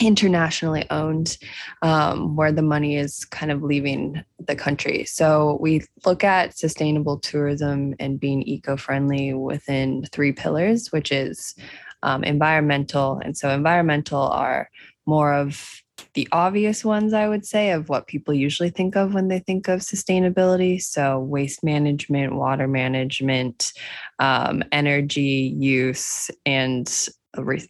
internationally 0.00 0.84
owned, 0.90 1.36
um, 1.82 2.36
where 2.36 2.52
the 2.52 2.62
money 2.62 2.96
is 2.96 3.24
kind 3.26 3.52
of 3.52 3.62
leaving 3.62 4.22
the 4.46 4.56
country. 4.56 5.04
So 5.04 5.58
we 5.60 5.82
look 6.04 6.24
at 6.24 6.56
sustainable 6.56 7.18
tourism 7.18 7.94
and 8.00 8.18
being 8.18 8.42
eco 8.42 8.76
friendly 8.76 9.34
within 9.34 10.04
three 10.12 10.32
pillars, 10.32 10.90
which 10.92 11.12
is 11.12 11.54
um, 12.02 12.24
environmental. 12.24 13.20
And 13.24 13.36
so, 13.36 13.50
environmental 13.50 14.22
are 14.22 14.68
more 15.06 15.32
of 15.32 15.82
the 16.14 16.28
obvious 16.32 16.84
ones, 16.84 17.12
I 17.12 17.28
would 17.28 17.46
say, 17.46 17.70
of 17.70 17.88
what 17.88 18.06
people 18.06 18.34
usually 18.34 18.70
think 18.70 18.96
of 18.96 19.14
when 19.14 19.28
they 19.28 19.38
think 19.38 19.68
of 19.68 19.80
sustainability. 19.80 20.82
So, 20.82 21.18
waste 21.20 21.62
management, 21.64 22.34
water 22.34 22.68
management, 22.68 23.72
um, 24.18 24.62
energy 24.72 25.54
use, 25.56 26.30
and 26.44 26.88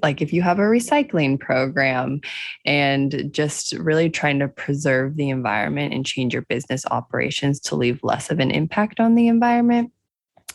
like 0.03 0.21
if 0.21 0.33
you 0.33 0.43
have 0.43 0.59
a 0.59 0.63
recycling 0.63 1.39
program 1.39 2.21
and 2.65 3.31
just 3.33 3.73
really 3.75 4.11
trying 4.11 4.39
to 4.41 4.49
preserve 4.49 5.17
the 5.17 5.31
environment 5.31 5.95
and 5.95 6.05
change 6.05 6.33
your 6.33 6.43
business 6.43 6.85
operations 6.91 7.61
to 7.61 7.77
leave 7.77 8.01
less 8.03 8.31
of 8.31 8.41
an 8.41 8.51
impact 8.51 9.01
on 9.01 9.15
the 9.15 9.29
environment. 9.29 9.93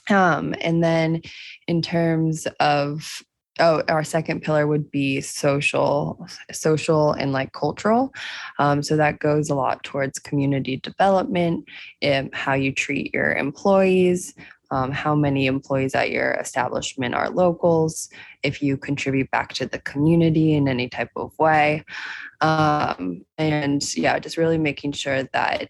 Um, 0.10 0.56
and 0.62 0.84
then 0.84 1.22
in 1.68 1.82
terms 1.82 2.48
of 2.60 3.24
oh 3.60 3.82
our 3.88 4.04
second 4.04 4.42
pillar 4.42 4.68
would 4.68 4.92
be 4.92 5.20
social 5.20 6.28
social 6.52 7.14
and 7.14 7.32
like 7.32 7.52
cultural 7.54 8.14
um, 8.60 8.84
so 8.84 8.96
that 8.96 9.20
goes 9.20 9.50
a 9.50 9.56
lot 9.56 9.84
towards 9.84 10.20
community 10.20 10.78
development 10.78 11.66
and 12.02 12.34
how 12.36 12.54
you 12.54 12.72
treat 12.72 13.14
your 13.14 13.34
employees 13.34 14.36
um, 14.72 14.92
how 14.92 15.16
many 15.16 15.46
employees 15.48 15.96
at 15.96 16.12
your 16.12 16.34
establishment 16.34 17.16
are 17.16 17.30
locals, 17.30 18.10
if 18.44 18.62
you 18.62 18.78
contribute 18.78 19.32
back 19.32 19.54
to 19.54 19.66
the 19.66 19.80
community 19.80 20.54
in 20.54 20.68
any 20.68 20.90
type 20.90 21.12
of 21.16 21.38
way. 21.40 21.84
Um, 22.42 23.26
and 23.38 23.84
yeah, 23.96 24.20
just 24.20 24.38
really 24.38 24.58
making 24.58 24.92
sure 24.92 25.24
that 25.24 25.70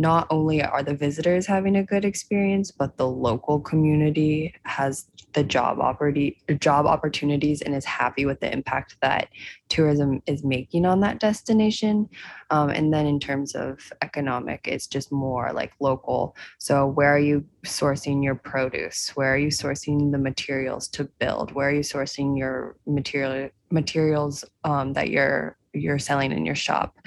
not 0.00 0.26
only 0.30 0.62
are 0.62 0.82
the 0.82 0.94
visitors 0.94 1.46
having 1.46 1.76
a 1.76 1.84
good 1.84 2.06
experience, 2.06 2.70
but 2.70 2.96
the 2.96 3.06
local 3.06 3.60
community 3.60 4.54
has 4.64 5.06
the 5.34 5.44
job 5.44 5.78
opportunity 5.78 6.38
job 6.58 6.86
opportunities 6.86 7.60
and 7.60 7.74
is 7.74 7.84
happy 7.84 8.24
with 8.24 8.40
the 8.40 8.50
impact 8.50 8.96
that 9.02 9.28
tourism 9.68 10.22
is 10.26 10.42
making 10.42 10.86
on 10.86 11.00
that 11.00 11.20
destination. 11.20 12.08
Um, 12.48 12.70
and 12.70 12.92
then 12.92 13.06
in 13.06 13.20
terms 13.20 13.54
of 13.54 13.92
economic, 14.00 14.66
it's 14.66 14.86
just 14.86 15.12
more 15.12 15.52
like 15.52 15.72
local. 15.80 16.34
So 16.58 16.86
where 16.86 17.14
are 17.14 17.18
you 17.18 17.44
sourcing 17.66 18.24
your 18.24 18.36
produce? 18.36 19.10
Where 19.14 19.34
are 19.34 19.38
you 19.38 19.48
sourcing 19.48 20.12
the 20.12 20.18
materials 20.18 20.88
to 20.88 21.04
build? 21.04 21.52
Where 21.52 21.68
are 21.68 21.74
you 21.74 21.80
sourcing 21.80 22.38
your 22.38 22.76
material 22.86 23.50
materials 23.70 24.44
um, 24.64 24.94
that 24.94 25.10
you're 25.10 25.56
you're 25.72 25.98
selling 25.98 26.32
in 26.32 26.46
your 26.46 26.54
shop. 26.54 26.98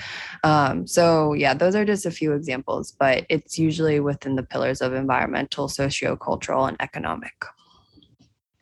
Um, 0.43 0.87
so 0.87 1.33
yeah, 1.33 1.53
those 1.53 1.75
are 1.75 1.85
just 1.85 2.05
a 2.05 2.11
few 2.11 2.33
examples, 2.33 2.91
but 2.91 3.25
it's 3.29 3.57
usually 3.57 3.99
within 3.99 4.35
the 4.35 4.43
pillars 4.43 4.81
of 4.81 4.93
environmental, 4.93 5.67
socio-cultural, 5.67 6.65
and 6.65 6.77
economic. 6.79 7.33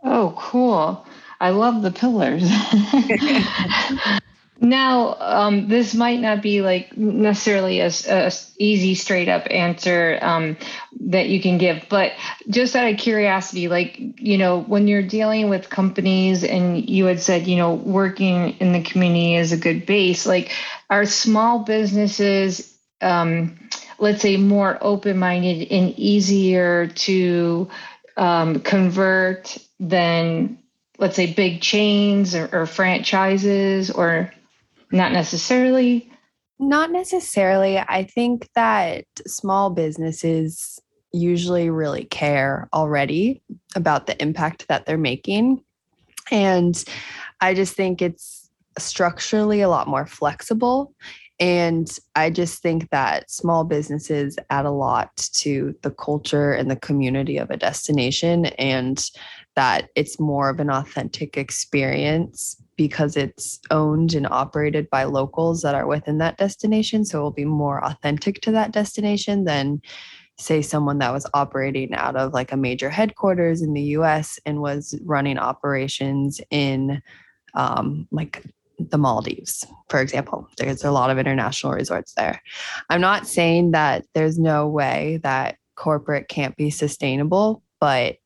Oh, 0.04 0.34
cool. 0.38 1.06
I 1.40 1.50
love 1.50 1.82
the 1.82 1.92
pillars. 1.92 2.44
now, 4.62 5.16
um, 5.20 5.68
this 5.68 5.96
might 5.96 6.20
not 6.20 6.44
be 6.44 6.62
like 6.62 6.96
necessarily 6.96 7.80
a, 7.80 7.90
a 8.08 8.32
easy, 8.60 8.94
straight 8.94 9.28
up 9.28 9.48
answer 9.50 10.20
um, 10.22 10.56
that 11.00 11.30
you 11.30 11.42
can 11.42 11.58
give, 11.58 11.88
but 11.90 12.12
just 12.48 12.76
out 12.76 12.92
of 12.92 13.00
curiosity, 13.00 13.68
like, 13.68 13.98
you 13.98 14.38
know, 14.38 14.62
when 14.62 14.88
you're 14.88 15.02
dealing 15.02 15.50
with 15.50 15.72
companies 15.72 16.44
and 16.44 16.88
you 16.88 17.06
had 17.06 17.20
said, 17.20 17.48
you 17.48 17.58
know, 17.58 17.74
working 17.74 18.52
in 18.60 18.72
the 18.72 18.84
community 18.84 19.36
is 19.36 19.52
a 19.52 19.58
good 19.58 19.88
base, 19.88 20.28
like, 20.28 20.52
are 20.92 21.06
small 21.06 21.64
businesses, 21.64 22.78
um, 23.02 23.58
let's 23.98 24.22
say, 24.22 24.38
more 24.38 24.78
open 24.82 25.18
minded 25.18 25.72
and 25.72 25.98
easier 25.98 26.86
to 26.86 27.68
um, 28.16 28.60
convert 28.60 29.58
than 29.80 30.60
let's 31.00 31.16
say 31.16 31.34
big 31.34 31.62
chains 31.62 32.36
or, 32.36 32.48
or 32.54 32.68
franchises 32.68 33.90
or 33.90 34.32
not 34.92 35.12
necessarily. 35.12 36.12
Not 36.60 36.92
necessarily. 36.92 37.80
I 37.80 38.04
think 38.04 38.50
that 38.56 39.06
small 39.26 39.72
businesses 39.72 40.80
usually 41.12 41.70
really 41.70 42.06
care 42.06 42.70
already 42.74 43.42
about 43.76 44.08
the 44.08 44.22
impact 44.22 44.68
that 44.68 44.86
they're 44.86 44.98
making. 44.98 45.64
And 46.30 46.82
i 47.42 47.54
just 47.54 47.76
think 47.76 48.02
it's 48.02 48.50
structurally 48.78 49.62
a 49.62 49.70
lot 49.70 49.88
more 49.88 50.06
flexible. 50.06 50.94
And 51.40 51.90
I 52.16 52.30
just 52.30 52.62
think 52.62 52.90
that 52.92 53.32
small 53.32 53.64
businesses 53.64 54.38
add 54.52 54.66
a 54.66 54.72
lot 54.72 55.18
to 55.34 55.76
the 55.82 55.90
culture 55.90 56.52
and 56.54 56.70
the 56.70 56.76
community 56.76 57.38
of 57.38 57.50
a 57.50 57.58
destination, 57.58 58.46
and 58.46 59.04
that 59.56 59.90
it's 59.96 60.20
more 60.20 60.50
of 60.50 60.60
an 60.60 60.70
authentic 60.70 61.38
experience 61.38 62.61
because 62.78 63.18
it's 63.18 63.60
owned 63.70 64.14
and 64.14 64.28
operated 64.28 64.90
by 64.90 65.04
locals 65.04 65.62
that 65.62 65.76
are 65.76 65.88
within 65.88 66.18
that 66.20 66.38
destination. 66.38 67.06
So 67.06 67.20
it 67.20 67.22
will 67.22 67.32
be 67.32 67.46
more 67.46 67.84
authentic 67.84 68.42
to 68.42 68.52
that 68.52 68.72
destination 68.72 69.44
than, 69.44 69.82
say, 70.38 70.62
someone 70.62 71.00
that 71.00 71.14
was 71.14 71.28
operating 71.34 71.94
out 71.94 72.16
of 72.16 72.34
like 72.34 72.52
a 72.52 72.58
major 72.58 72.90
headquarters 72.90 73.62
in 73.62 73.74
the 73.74 73.82
US 73.82 74.40
and 74.46 74.62
was 74.62 74.98
running 75.04 75.38
operations 75.38 76.42
in 76.50 77.02
um, 77.54 78.08
like 78.12 78.44
the 78.90 78.98
Maldives, 78.98 79.66
for 79.90 80.02
example. 80.02 80.48
There's 80.58 80.84
a 80.84 80.92
lot 80.92 81.10
of 81.10 81.20
international 81.20 81.74
resorts 81.74 82.14
there. 82.14 82.42
I'm 82.90 83.02
not 83.02 83.28
saying 83.28 83.72
that 83.72 84.06
there's 84.14 84.40
no 84.40 84.68
way 84.68 85.20
that 85.24 85.58
corporate 85.76 86.28
can't 86.28 86.56
be 86.56 86.70
sustainable, 86.70 87.64
but 87.80 88.18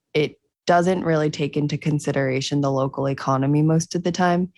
doesn't 0.65 1.03
really 1.03 1.29
take 1.29 1.55
into 1.55 1.77
consideration 1.77 2.61
the 2.61 2.71
local 2.71 3.07
economy 3.07 3.61
most 3.61 3.95
of 3.95 4.03
the 4.03 4.11
time. 4.11 4.51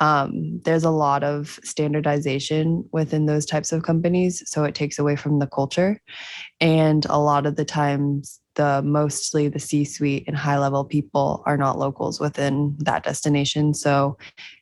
Um, 0.00 0.60
there's 0.64 0.84
a 0.84 0.90
lot 0.90 1.22
of 1.22 1.60
standardization 1.62 2.88
within 2.92 3.26
those 3.26 3.46
types 3.46 3.70
of 3.72 3.84
companies, 3.84 4.42
so 4.46 4.64
it 4.64 4.74
takes 4.74 4.98
away 4.98 5.16
from 5.16 5.38
the 5.38 5.46
culture. 5.46 6.00
And 6.60 7.06
a 7.06 7.18
lot 7.18 7.46
of 7.46 7.56
the 7.56 7.64
times, 7.64 8.40
the 8.54 8.82
mostly 8.82 9.48
the 9.48 9.58
C 9.58 9.84
suite 9.84 10.24
and 10.26 10.36
high 10.36 10.58
level 10.58 10.84
people 10.84 11.42
are 11.46 11.56
not 11.56 11.78
locals 11.78 12.20
within 12.20 12.76
that 12.80 13.02
destination. 13.02 13.72
So 13.72 14.18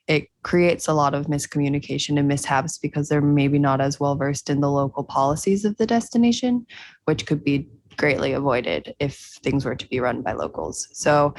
it 0.07 0.29
creates 0.43 0.87
a 0.87 0.95
lot 0.95 1.15
of 1.15 1.27
miscommunication 1.27 2.19
and 2.19 2.29
mishaps 2.29 2.79
because 2.79 3.09
they're 3.09 3.21
maybe 3.21 3.59
not 3.59 3.81
as 3.81 3.99
well 3.99 4.15
versed 4.15 4.49
in 4.49 4.61
the 4.61 4.71
local 4.71 5.03
policies 5.03 5.65
of 5.65 5.77
the 5.77 5.87
destination, 5.87 6.67
which 7.07 7.27
could 7.27 7.43
be 7.43 7.69
greatly 8.01 8.33
avoided 8.33 8.95
if 8.99 9.39
things 9.45 9.67
were 9.67 9.77
to 9.77 9.87
be 9.89 10.01
run 10.01 10.23
by 10.23 10.33
locals. 10.33 10.89
So 10.93 11.35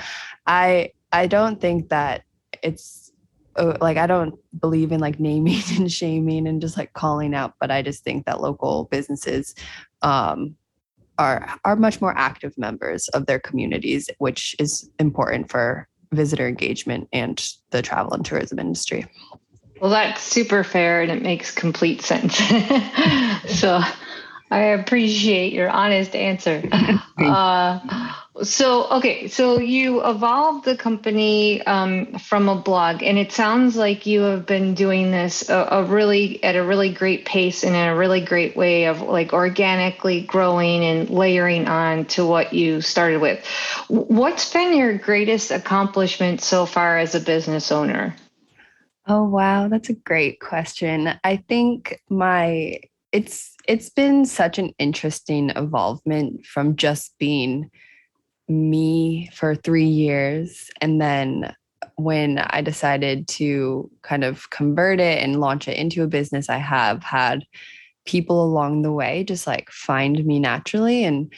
I 0.46 0.92
I 1.12 1.26
don't 1.26 1.60
think 1.60 1.90
that 1.90 2.22
it's 2.62 3.12
uh, 3.56 3.78
like 3.82 3.98
I 3.98 4.06
don't 4.06 4.36
believe 4.60 4.92
in 4.92 5.00
like 5.00 5.20
naming 5.20 5.62
and 5.76 5.92
shaming 5.92 6.48
and 6.48 6.62
just 6.62 6.78
like 6.78 6.94
calling 6.94 7.34
out, 7.34 7.56
but 7.60 7.72
I 7.72 7.82
just 7.82 8.04
think 8.04 8.28
that 8.28 8.42
local 8.42 8.88
businesses 8.92 9.56
um, 10.04 10.56
are 11.18 11.50
are 11.66 11.76
much 11.76 12.00
more 12.00 12.16
active 12.16 12.56
members 12.58 13.08
of 13.10 13.26
their 13.26 13.40
communities, 13.40 14.08
which 14.20 14.56
is 14.60 14.88
important 15.00 15.50
for 15.50 15.88
visitor 16.12 16.48
engagement 16.48 17.10
and 17.12 17.44
the 17.72 17.82
travel 17.82 18.14
and 18.14 18.24
tourism 18.24 18.60
industry. 18.60 19.08
Well, 19.82 19.90
that's 19.90 20.22
super 20.22 20.64
fair 20.64 21.02
and 21.02 21.12
it 21.12 21.24
makes 21.24 21.50
complete 21.50 22.04
sense. 22.04 22.38
so 23.48 23.82
I 24.52 24.60
appreciate 24.60 25.54
your 25.54 25.70
honest 25.70 26.16
answer. 26.16 26.64
Uh, 27.22 27.80
so, 28.42 28.90
okay, 28.90 29.28
so 29.28 29.60
you 29.60 30.04
evolved 30.04 30.66
the 30.66 30.76
company 30.76 31.62
um, 31.68 32.18
from 32.18 32.50
a 32.50 32.56
blog, 32.56 33.04
and 33.04 33.20
it 33.20 33.32
sounds 33.32 33.76
like 33.76 34.08
you 34.08 34.22
have 34.22 34.48
been 34.48 34.74
doing 34.74 35.12
this 35.12 35.48
a, 35.48 35.68
a, 35.72 35.84
really 35.84 36.44
at 36.44 36.56
a 36.56 36.64
really 36.64 36.92
great 36.92 37.26
pace 37.26 37.64
and 37.64 37.76
in 37.76 37.88
a 37.88 37.96
really 37.96 38.22
great 38.22 38.56
way 38.56 38.86
of 38.86 39.02
like 39.02 39.34
organically 39.34 40.22
growing 40.22 40.84
and 40.84 41.12
layering 41.12 41.68
on 41.68 42.06
to 42.06 42.26
what 42.26 42.54
you 42.54 42.82
started 42.82 43.22
with. 43.22 43.46
What's 43.88 44.52
been 44.52 44.76
your 44.76 44.98
greatest 44.98 45.52
accomplishment 45.52 46.42
so 46.42 46.66
far 46.66 46.98
as 46.98 47.14
a 47.14 47.20
business 47.20 47.72
owner? 47.72 48.16
Oh 49.06 49.26
wow, 49.26 49.68
that's 49.68 49.90
a 49.90 49.94
great 49.94 50.40
question. 50.40 51.14
I 51.24 51.38
think 51.38 52.02
my 52.10 52.80
it's 53.12 53.56
it's 53.68 53.90
been 53.90 54.26
such 54.26 54.58
an 54.58 54.74
interesting 54.80 55.50
evolvement 55.52 56.46
from 56.46 56.76
just 56.76 57.18
being 57.20 57.70
me 58.48 59.30
for 59.34 59.56
3 59.56 59.86
years 59.86 60.70
and 60.82 61.02
then 61.02 61.54
when 61.96 62.38
I 62.38 62.62
decided 62.62 63.28
to 63.30 63.90
kind 64.02 64.24
of 64.24 64.50
convert 64.50 65.00
it 65.00 65.24
and 65.24 65.40
launch 65.40 65.68
it 65.68 65.78
into 65.78 66.04
a 66.04 66.08
business 66.08 66.50
I 66.50 66.58
have 66.58 67.04
had 67.04 67.44
people 68.06 68.44
along 68.44 68.82
the 68.82 68.92
way 68.92 69.24
just 69.24 69.46
like 69.46 69.70
find 69.70 70.24
me 70.26 70.40
naturally 70.40 71.04
and 71.04 71.32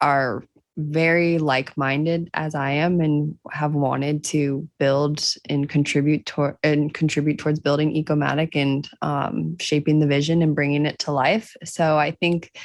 are 0.00 0.44
very 0.76 1.38
like-minded 1.38 2.30
as 2.34 2.54
I 2.54 2.70
am 2.70 3.00
and 3.00 3.36
have 3.50 3.74
wanted 3.74 4.24
to 4.24 4.68
build 4.78 5.22
and 5.48 5.68
contribute 5.68 6.24
to 6.26 6.56
and 6.62 6.92
contribute 6.94 7.38
towards 7.38 7.60
building 7.60 7.94
Ecomadic 7.94 8.50
and 8.54 8.88
um, 9.02 9.56
shaping 9.58 9.98
the 9.98 10.06
vision 10.06 10.40
and 10.42 10.54
bringing 10.54 10.86
it 10.86 10.98
to 11.00 11.12
life. 11.12 11.54
So 11.64 11.98
I 11.98 12.12
think 12.12 12.58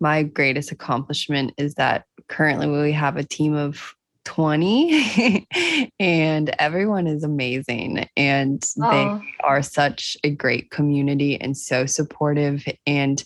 my 0.00 0.22
greatest 0.22 0.70
accomplishment 0.70 1.54
is 1.56 1.74
that 1.74 2.04
currently 2.28 2.68
we 2.68 2.92
have 2.92 3.16
a 3.16 3.24
team 3.24 3.54
of 3.54 3.94
20 4.26 5.46
and 6.00 6.54
everyone 6.58 7.06
is 7.06 7.22
amazing 7.22 8.08
and 8.16 8.60
Aww. 8.60 8.90
they 9.20 9.34
are 9.44 9.62
such 9.62 10.16
a 10.24 10.30
great 10.30 10.70
community 10.70 11.40
and 11.40 11.56
so 11.56 11.86
supportive 11.86 12.64
and 12.86 13.22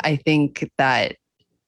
I 0.00 0.16
think 0.16 0.68
that 0.78 1.16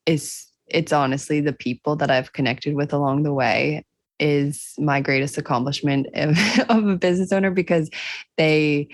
is 0.05 0.47
it's 0.67 0.93
honestly 0.93 1.41
the 1.41 1.53
people 1.53 1.95
that 1.97 2.11
I've 2.11 2.33
connected 2.33 2.75
with 2.75 2.93
along 2.93 3.23
the 3.23 3.33
way 3.33 3.83
is 4.19 4.73
my 4.77 5.01
greatest 5.01 5.37
accomplishment 5.37 6.07
of, 6.13 6.37
of 6.69 6.87
a 6.87 6.95
business 6.95 7.31
owner 7.31 7.51
because 7.51 7.89
they 8.37 8.87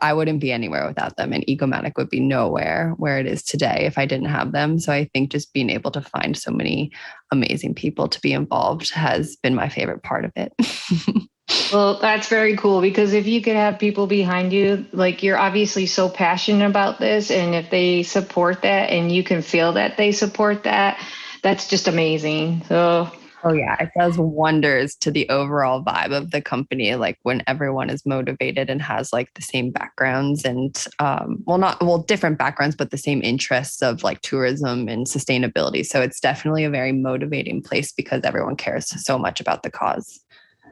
I 0.00 0.12
wouldn't 0.12 0.40
be 0.40 0.50
anywhere 0.50 0.86
without 0.86 1.16
them 1.16 1.32
and 1.32 1.46
Ecomadic 1.46 1.96
would 1.96 2.10
be 2.10 2.20
nowhere 2.20 2.94
where 2.96 3.18
it 3.18 3.26
is 3.26 3.42
today 3.42 3.84
if 3.84 3.98
I 3.98 4.06
didn't 4.06 4.28
have 4.28 4.52
them. 4.52 4.78
So 4.78 4.92
I 4.92 5.08
think 5.12 5.30
just 5.30 5.52
being 5.52 5.70
able 5.70 5.90
to 5.92 6.00
find 6.00 6.36
so 6.36 6.50
many 6.50 6.90
amazing 7.30 7.74
people 7.74 8.08
to 8.08 8.20
be 8.20 8.32
involved 8.32 8.92
has 8.92 9.36
been 9.36 9.54
my 9.54 9.68
favorite 9.68 10.02
part 10.02 10.24
of 10.24 10.32
it. 10.36 10.52
Well, 11.72 11.98
that's 11.98 12.28
very 12.28 12.56
cool 12.56 12.80
because 12.80 13.12
if 13.12 13.26
you 13.26 13.42
could 13.42 13.56
have 13.56 13.78
people 13.78 14.06
behind 14.06 14.52
you, 14.52 14.86
like 14.92 15.22
you're 15.22 15.38
obviously 15.38 15.86
so 15.86 16.08
passionate 16.08 16.66
about 16.66 16.98
this, 17.00 17.30
and 17.30 17.54
if 17.54 17.70
they 17.70 18.02
support 18.02 18.62
that 18.62 18.90
and 18.90 19.12
you 19.12 19.22
can 19.22 19.42
feel 19.42 19.72
that 19.72 19.96
they 19.96 20.12
support 20.12 20.62
that, 20.64 20.98
that's 21.42 21.68
just 21.68 21.86
amazing. 21.86 22.62
So, 22.68 23.10
oh, 23.42 23.52
yeah, 23.52 23.76
it 23.78 23.90
does 23.98 24.16
wonders 24.16 24.94
to 24.96 25.10
the 25.10 25.28
overall 25.28 25.84
vibe 25.84 26.16
of 26.16 26.30
the 26.30 26.40
company. 26.40 26.94
Like 26.94 27.18
when 27.24 27.42
everyone 27.46 27.90
is 27.90 28.06
motivated 28.06 28.70
and 28.70 28.80
has 28.80 29.12
like 29.12 29.34
the 29.34 29.42
same 29.42 29.70
backgrounds 29.70 30.44
and, 30.44 30.82
um, 30.98 31.42
well, 31.44 31.58
not, 31.58 31.82
well, 31.82 31.98
different 31.98 32.38
backgrounds, 32.38 32.74
but 32.74 32.90
the 32.90 32.96
same 32.96 33.20
interests 33.22 33.82
of 33.82 34.02
like 34.02 34.22
tourism 34.22 34.88
and 34.88 35.06
sustainability. 35.06 35.84
So 35.84 36.00
it's 36.00 36.20
definitely 36.20 36.64
a 36.64 36.70
very 36.70 36.92
motivating 36.92 37.62
place 37.62 37.92
because 37.92 38.22
everyone 38.24 38.56
cares 38.56 38.86
so 39.04 39.18
much 39.18 39.40
about 39.40 39.62
the 39.62 39.70
cause. 39.70 40.23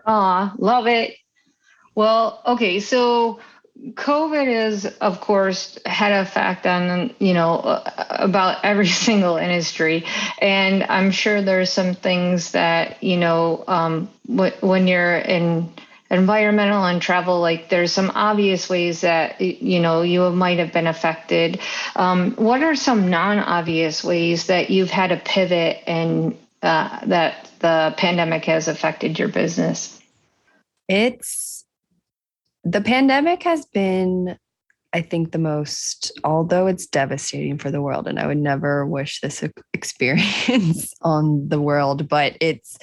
Ah, 0.07 0.55
love 0.59 0.87
it. 0.87 1.15
Well, 1.95 2.41
okay, 2.47 2.81
so 2.81 3.41
COVID 3.79 4.47
is, 4.47 4.87
of 4.87 5.21
course, 5.21 5.79
had 5.85 6.13
an 6.13 6.21
effect 6.21 6.67
on 6.67 7.15
you 7.19 7.35
know 7.35 7.83
about 8.11 8.59
every 8.65 8.87
single 8.87 9.37
industry, 9.37 10.05
and 10.41 10.85
I'm 10.85 11.11
sure 11.11 11.43
there's 11.43 11.71
some 11.71 11.95
things 11.95 12.53
that 12.53 13.03
you 13.03 13.17
know 13.17 13.65
um, 13.67 14.11
when 14.27 14.87
you're 14.87 15.17
in 15.17 15.73
environmental 16.11 16.85
and 16.85 17.01
travel 17.01 17.41
like 17.41 17.71
there's 17.71 17.91
some 17.91 18.13
obvious 18.15 18.69
ways 18.69 19.01
that 19.01 19.41
you 19.41 19.81
know 19.81 20.03
you 20.03 20.29
might 20.29 20.59
have 20.59 20.71
been 20.71 20.87
affected 20.87 21.59
um, 21.97 22.33
what 22.33 22.63
are 22.63 22.77
some 22.77 23.09
non-obvious 23.09 24.05
ways 24.05 24.49
that 24.49 24.69
you've 24.69 24.91
had 24.91 25.09
to 25.09 25.17
pivot 25.17 25.83
and 25.87 26.37
uh, 26.63 27.05
that 27.07 27.51
the 27.59 27.95
pandemic 27.97 28.45
has 28.45 28.69
affected 28.69 29.19
your 29.19 29.29
business? 29.29 30.01
It's 30.89 31.65
the 32.65 32.81
pandemic 32.81 33.43
has 33.43 33.67
been, 33.67 34.39
I 34.93 35.03
think, 35.03 35.33
the 35.33 35.39
most, 35.39 36.13
although 36.23 36.67
it's 36.67 36.87
devastating 36.87 37.59
for 37.59 37.71
the 37.71 37.83
world, 37.83 38.07
and 38.07 38.19
I 38.19 38.27
would 38.27 38.39
never 38.39 38.87
wish 38.87 39.21
this 39.21 39.45
experience 39.73 40.95
on 41.03 41.49
the 41.49 41.61
world, 41.61 42.09
but 42.09 42.37
it's, 42.41 42.79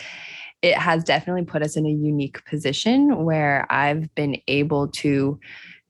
it 0.61 0.75
has 0.75 1.03
definitely 1.03 1.45
put 1.45 1.61
us 1.61 1.77
in 1.77 1.85
a 1.85 1.89
unique 1.89 2.43
position 2.45 3.23
where 3.23 3.65
I've 3.69 4.13
been 4.15 4.41
able 4.47 4.89
to 4.89 5.39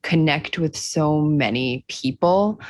connect 0.02 0.58
with 0.58 0.76
so 0.76 1.20
many 1.20 1.84
people 1.88 2.60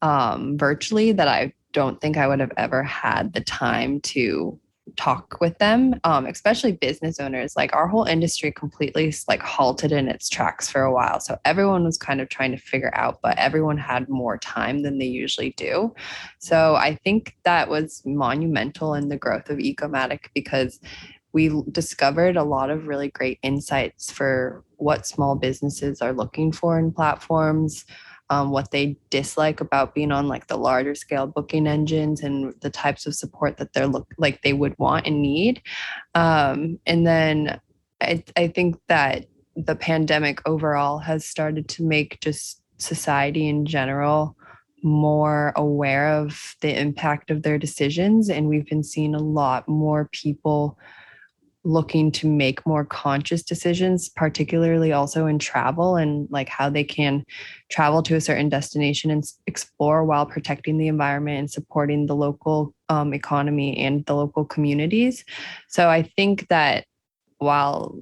um, 0.00 0.56
virtually 0.56 1.10
that 1.12 1.26
I 1.26 1.52
don't 1.72 2.00
think 2.00 2.16
I 2.16 2.28
would 2.28 2.40
have 2.40 2.52
ever 2.56 2.82
had 2.82 3.32
the 3.32 3.40
time 3.40 4.00
to 4.02 4.58
talk 4.98 5.38
with 5.40 5.56
them 5.58 5.94
um, 6.04 6.26
especially 6.26 6.72
business 6.72 7.20
owners 7.20 7.54
like 7.56 7.74
our 7.74 7.86
whole 7.86 8.04
industry 8.04 8.50
completely 8.50 9.14
like 9.28 9.40
halted 9.40 9.92
in 9.92 10.08
its 10.08 10.28
tracks 10.28 10.68
for 10.68 10.82
a 10.82 10.92
while. 10.92 11.20
So 11.20 11.38
everyone 11.44 11.84
was 11.84 11.96
kind 11.96 12.20
of 12.20 12.28
trying 12.28 12.50
to 12.50 12.58
figure 12.58 12.90
out 12.94 13.20
but 13.22 13.38
everyone 13.38 13.78
had 13.78 14.08
more 14.08 14.38
time 14.38 14.82
than 14.82 14.98
they 14.98 15.06
usually 15.06 15.54
do. 15.56 15.94
So 16.38 16.74
i 16.74 16.96
think 17.04 17.36
that 17.44 17.70
was 17.70 18.02
monumental 18.04 18.94
in 18.94 19.08
the 19.08 19.16
growth 19.16 19.48
of 19.48 19.58
ecomadic 19.58 20.26
because 20.34 20.80
we 21.32 21.62
discovered 21.70 22.36
a 22.36 22.42
lot 22.42 22.70
of 22.70 22.88
really 22.88 23.10
great 23.10 23.38
insights 23.42 24.10
for 24.10 24.64
what 24.76 25.06
small 25.06 25.36
businesses 25.36 26.00
are 26.00 26.12
looking 26.12 26.50
for 26.50 26.78
in 26.78 26.90
platforms 26.90 27.84
um, 28.30 28.50
what 28.50 28.70
they 28.70 28.96
dislike 29.10 29.60
about 29.60 29.94
being 29.94 30.12
on 30.12 30.28
like 30.28 30.46
the 30.46 30.56
larger 30.56 30.94
scale 30.94 31.26
booking 31.26 31.66
engines 31.66 32.22
and 32.22 32.54
the 32.60 32.70
types 32.70 33.06
of 33.06 33.14
support 33.14 33.56
that 33.56 33.72
they're 33.72 33.86
look 33.86 34.08
like 34.18 34.42
they 34.42 34.52
would 34.52 34.78
want 34.78 35.06
and 35.06 35.22
need. 35.22 35.62
Um, 36.14 36.78
and 36.86 37.06
then 37.06 37.60
I, 38.00 38.22
I 38.36 38.48
think 38.48 38.76
that 38.88 39.26
the 39.56 39.74
pandemic 39.74 40.46
overall 40.46 40.98
has 40.98 41.24
started 41.24 41.68
to 41.68 41.82
make 41.82 42.20
just 42.20 42.62
society 42.76 43.48
in 43.48 43.66
general 43.66 44.36
more 44.84 45.52
aware 45.56 46.08
of 46.08 46.54
the 46.60 46.78
impact 46.78 47.30
of 47.30 47.42
their 47.42 47.58
decisions 47.58 48.28
and 48.28 48.48
we've 48.48 48.66
been 48.66 48.84
seeing 48.84 49.14
a 49.14 49.18
lot 49.18 49.68
more 49.68 50.08
people 50.12 50.78
looking 51.64 52.12
to 52.12 52.28
make 52.28 52.64
more 52.66 52.84
conscious 52.84 53.42
decisions 53.42 54.08
particularly 54.08 54.92
also 54.92 55.26
in 55.26 55.38
travel 55.38 55.96
and 55.96 56.28
like 56.30 56.48
how 56.48 56.70
they 56.70 56.84
can 56.84 57.24
travel 57.68 58.02
to 58.02 58.14
a 58.14 58.20
certain 58.20 58.48
destination 58.48 59.10
and 59.10 59.24
explore 59.46 60.04
while 60.04 60.24
protecting 60.24 60.78
the 60.78 60.88
environment 60.88 61.38
and 61.38 61.50
supporting 61.50 62.06
the 62.06 62.14
local 62.16 62.74
um, 62.88 63.12
economy 63.12 63.76
and 63.78 64.06
the 64.06 64.14
local 64.14 64.44
communities. 64.44 65.24
So 65.68 65.88
I 65.88 66.02
think 66.02 66.48
that 66.48 66.84
while 67.38 67.98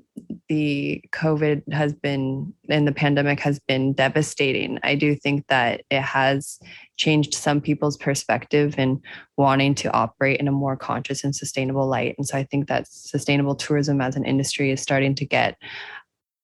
the 0.49 1.03
COVID 1.13 1.73
has 1.73 1.93
been 1.93 2.53
and 2.69 2.87
the 2.87 2.93
pandemic 2.93 3.41
has 3.41 3.59
been 3.59 3.93
devastating, 3.93 4.79
I 4.83 4.95
do 4.95 5.15
think 5.15 5.47
that 5.49 5.83
it 5.91 6.03
has 6.03 6.59
changed 6.97 7.35
some 7.35 7.61
people's 7.61 7.97
perspective 7.97 8.75
and 8.79 9.01
wanting 9.37 9.75
to 9.77 9.93
operate 9.93 10.41
in 10.41 10.49
a 10.49 10.53
more 10.53 10.77
conscious 10.77 11.25
and 11.25 11.35
sustainable 11.35 11.87
light. 11.87 12.15
And 12.17 12.27
so 12.27 12.39
I 12.39 12.45
think 12.45 12.69
that 12.69 12.87
sustainable 12.89 13.55
tourism 13.55 14.01
as 14.01 14.17
an 14.17 14.25
industry 14.25 14.71
is 14.71 14.81
starting 14.81 15.15
to 15.17 15.25
get 15.25 15.57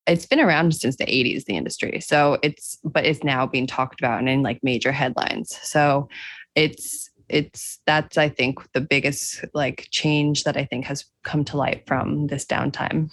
it's 0.09 0.27
been 0.27 0.41
around 0.41 0.75
since 0.75 0.97
the 0.97 1.07
80s 1.07 1.45
the 1.45 1.57
industry. 1.57 2.01
So 2.01 2.39
it's 2.43 2.79
but 2.85 3.07
it's 3.07 3.23
now 3.23 3.47
being 3.47 3.69
talked 3.69 4.01
about 4.01 4.19
and 4.19 4.29
in 4.29 4.43
like 4.43 4.59
major 4.63 4.91
headlines. 4.91 5.57
So 5.63 6.09
it's 6.55 7.09
it's 7.29 7.81
that's 7.87 8.19
i 8.19 8.29
think 8.29 8.59
the 8.73 8.81
biggest 8.81 9.45
like 9.55 9.89
change 9.91 10.45
that 10.45 10.57
i 10.57 10.65
think 10.65 10.85
has 10.85 11.05
come 11.25 11.45
to 11.45 11.57
light 11.57 11.83
from 11.87 12.27
this 12.27 12.45
downtime 12.45 13.11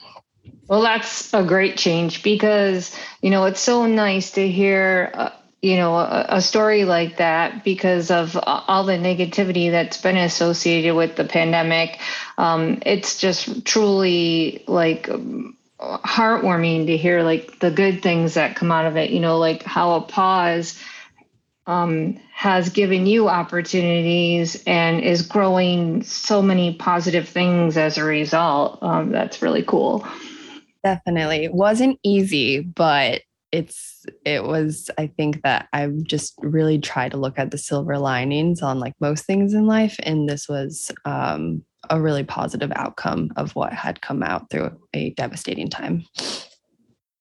well 0.68 0.82
that's 0.82 1.34
a 1.34 1.44
great 1.44 1.78
change 1.78 2.24
because 2.24 2.96
you 3.22 3.30
know 3.30 3.46
it's 3.46 3.60
so 3.60 3.86
nice 3.86 4.32
to 4.32 4.48
hear 4.48 5.12
uh, 5.14 5.30
you 5.62 5.76
know 5.76 5.96
a, 5.96 6.26
a, 6.30 6.42
story 6.42 6.86
like 6.86 7.18
that 7.18 7.64
because 7.64 8.12
of 8.12 8.38
all 8.44 8.86
the 8.86 8.94
negativity 8.94 9.72
that's 9.72 9.98
been 10.02 10.18
associated 10.18 10.96
with 10.96 11.16
the 11.16 11.26
pandemic 11.26 12.00
um, 12.38 12.80
it's 12.86 13.18
just 13.18 13.66
truly 13.66 14.64
like 14.68 15.10
heartwarming 15.80 16.86
to 16.86 16.98
hear 16.98 17.24
like 17.24 17.60
the 17.60 17.72
good 17.72 18.02
things 18.02 18.36
that 18.36 18.56
come 18.56 18.72
out 18.72 18.86
of 18.86 18.96
it 18.96 19.10
you 19.10 19.20
know 19.20 19.38
like 19.38 19.64
how 19.64 19.96
a 19.96 20.02
pause 20.02 20.80
um, 21.70 22.20
has 22.34 22.70
given 22.70 23.06
you 23.06 23.30
opportunities 23.30 24.64
and 24.66 25.02
is 25.02 25.22
growing 25.22 26.02
so 26.02 26.42
many 26.42 26.74
positive 26.74 27.30
things 27.30 27.78
as 27.78 28.00
a 28.00 28.04
result. 28.04 28.80
Um, 28.82 29.12
that's 29.12 29.44
really 29.44 29.62
cool. 29.62 30.04
Definitely. 30.84 31.44
It 31.44 31.54
wasn't 31.54 32.00
easy, 32.04 32.62
but 32.62 33.22
it's 33.52 34.06
it 34.26 34.44
was 34.44 34.92
i 34.98 35.08
think 35.08 35.42
that 35.42 35.68
i've 35.74 36.04
just 36.04 36.36
really 36.40 36.78
tried 36.78 37.10
to 37.12 37.18
look 37.18 37.40
at 37.40 37.52
the 37.52 37.58
silver 37.58 37.98
linings 37.98 38.62
on 38.62 38.80
like 38.80 38.94
most 39.00 39.26
things 39.26 39.54
in 39.54 39.66
life 39.66 39.98
and 40.04 40.30
this 40.30 40.48
was 40.48 40.92
um, 41.06 41.64
a 41.90 42.00
really 42.00 42.24
positive 42.24 42.72
outcome 42.76 43.32
of 43.38 43.56
what 43.56 43.74
had 43.74 44.02
come 44.02 44.22
out 44.22 44.50
through 44.50 44.70
a 44.94 45.12
devastating 45.12 45.68
time 45.68 46.04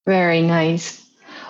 very 0.06 0.42
nice 0.42 1.07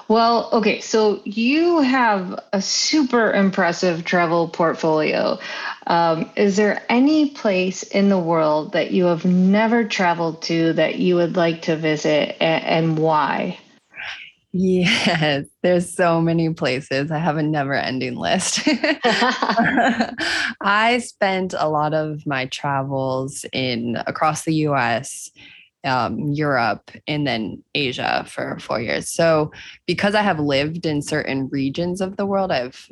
well, 0.09 0.49
okay, 0.53 0.81
so 0.81 1.21
you 1.25 1.81
have 1.81 2.39
a 2.53 2.63
super 2.63 3.31
impressive 3.33 4.05
travel 4.05 4.49
portfolio. 4.49 5.39
Um, 5.87 6.31
is 6.35 6.57
there 6.57 6.83
any 6.89 7.31
place 7.31 7.83
in 7.83 8.09
the 8.09 8.19
world 8.19 8.73
that 8.73 8.91
you 8.91 9.05
have 9.05 9.25
never 9.27 9.85
traveled 9.85 10.43
to 10.43 10.73
that 10.75 10.99
you 10.99 11.15
would 11.17 11.37
like 11.37 11.63
to 11.63 11.77
visit 11.77 12.37
and, 12.43 12.65
and 12.65 12.99
why? 12.99 13.59
Yes, 14.53 15.45
there's 15.63 15.95
so 15.95 16.23
many 16.23 16.55
places. 16.55 17.11
I 17.11 17.19
have 17.19 17.37
a 17.37 17.43
never 17.43 17.75
ending 17.75 18.17
list. 18.17 18.61
I 20.63 21.03
spent 21.05 21.55
a 21.57 21.69
lot 21.69 21.93
of 21.93 22.27
my 22.27 22.47
travels 22.47 23.45
in 23.53 23.99
across 24.07 24.45
the 24.45 24.55
US 24.55 25.31
um, 25.85 26.19
Europe 26.33 26.91
and 27.07 27.27
then 27.27 27.63
Asia 27.75 28.25
for 28.29 28.59
four 28.61 28.81
years. 28.81 29.09
So 29.09 29.53
because 29.87 30.15
I 30.15 30.23
have 30.23 30.41
lived 30.41 30.87
in 30.87 31.03
certain 31.03 31.49
regions 31.49 32.01
of 32.01 32.17
the 32.17 32.27
world, 32.27 32.51
I've 32.51 32.89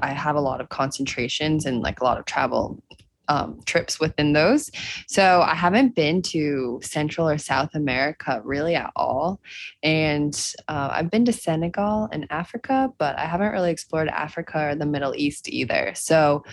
I 0.00 0.12
have 0.12 0.36
a 0.36 0.40
lot 0.40 0.60
of 0.60 0.68
concentrations 0.68 1.66
and 1.66 1.80
like 1.80 2.00
a 2.00 2.04
lot 2.04 2.18
of 2.18 2.24
travel 2.24 2.82
um, 3.28 3.60
trips 3.64 4.00
within 4.00 4.32
those. 4.32 4.70
So 5.06 5.42
I 5.42 5.54
haven't 5.54 5.94
been 5.94 6.22
to 6.22 6.80
Central 6.82 7.28
or 7.28 7.38
South 7.38 7.74
America 7.74 8.40
really 8.44 8.74
at 8.74 8.90
all. 8.96 9.40
And 9.82 10.34
uh, 10.68 10.90
I've 10.92 11.10
been 11.10 11.24
to 11.24 11.32
Senegal 11.32 12.08
and 12.12 12.26
Africa, 12.30 12.90
but 12.98 13.18
I 13.18 13.24
haven't 13.24 13.52
really 13.52 13.70
explored 13.70 14.08
Africa 14.08 14.68
or 14.68 14.74
the 14.74 14.86
Middle 14.86 15.14
East 15.14 15.48
either. 15.48 15.92
So 15.94 16.44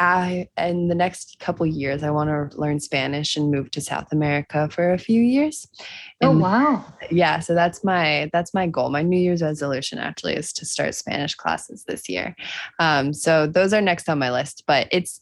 I 0.00 0.48
in 0.56 0.88
the 0.88 0.94
next 0.94 1.38
couple 1.38 1.64
years 1.66 2.02
I 2.02 2.10
want 2.10 2.28
to 2.28 2.58
learn 2.58 2.80
Spanish 2.80 3.36
and 3.36 3.50
move 3.50 3.70
to 3.72 3.80
South 3.80 4.10
America 4.10 4.68
for 4.70 4.92
a 4.92 4.98
few 4.98 5.20
years. 5.20 5.68
Oh, 6.20 6.30
and 6.30 6.40
oh 6.40 6.42
wow. 6.42 6.84
Yeah, 7.10 7.38
so 7.38 7.54
that's 7.54 7.84
my 7.84 8.28
that's 8.32 8.52
my 8.52 8.66
goal. 8.66 8.90
My 8.90 9.02
New 9.02 9.18
Year's 9.18 9.42
resolution 9.42 9.98
actually 9.98 10.34
is 10.34 10.52
to 10.54 10.66
start 10.66 10.94
Spanish 10.94 11.34
classes 11.34 11.84
this 11.86 12.08
year. 12.08 12.34
Um, 12.80 13.12
so 13.12 13.46
those 13.46 13.72
are 13.72 13.80
next 13.80 14.08
on 14.08 14.18
my 14.18 14.32
list, 14.32 14.64
but 14.66 14.88
it's 14.90 15.20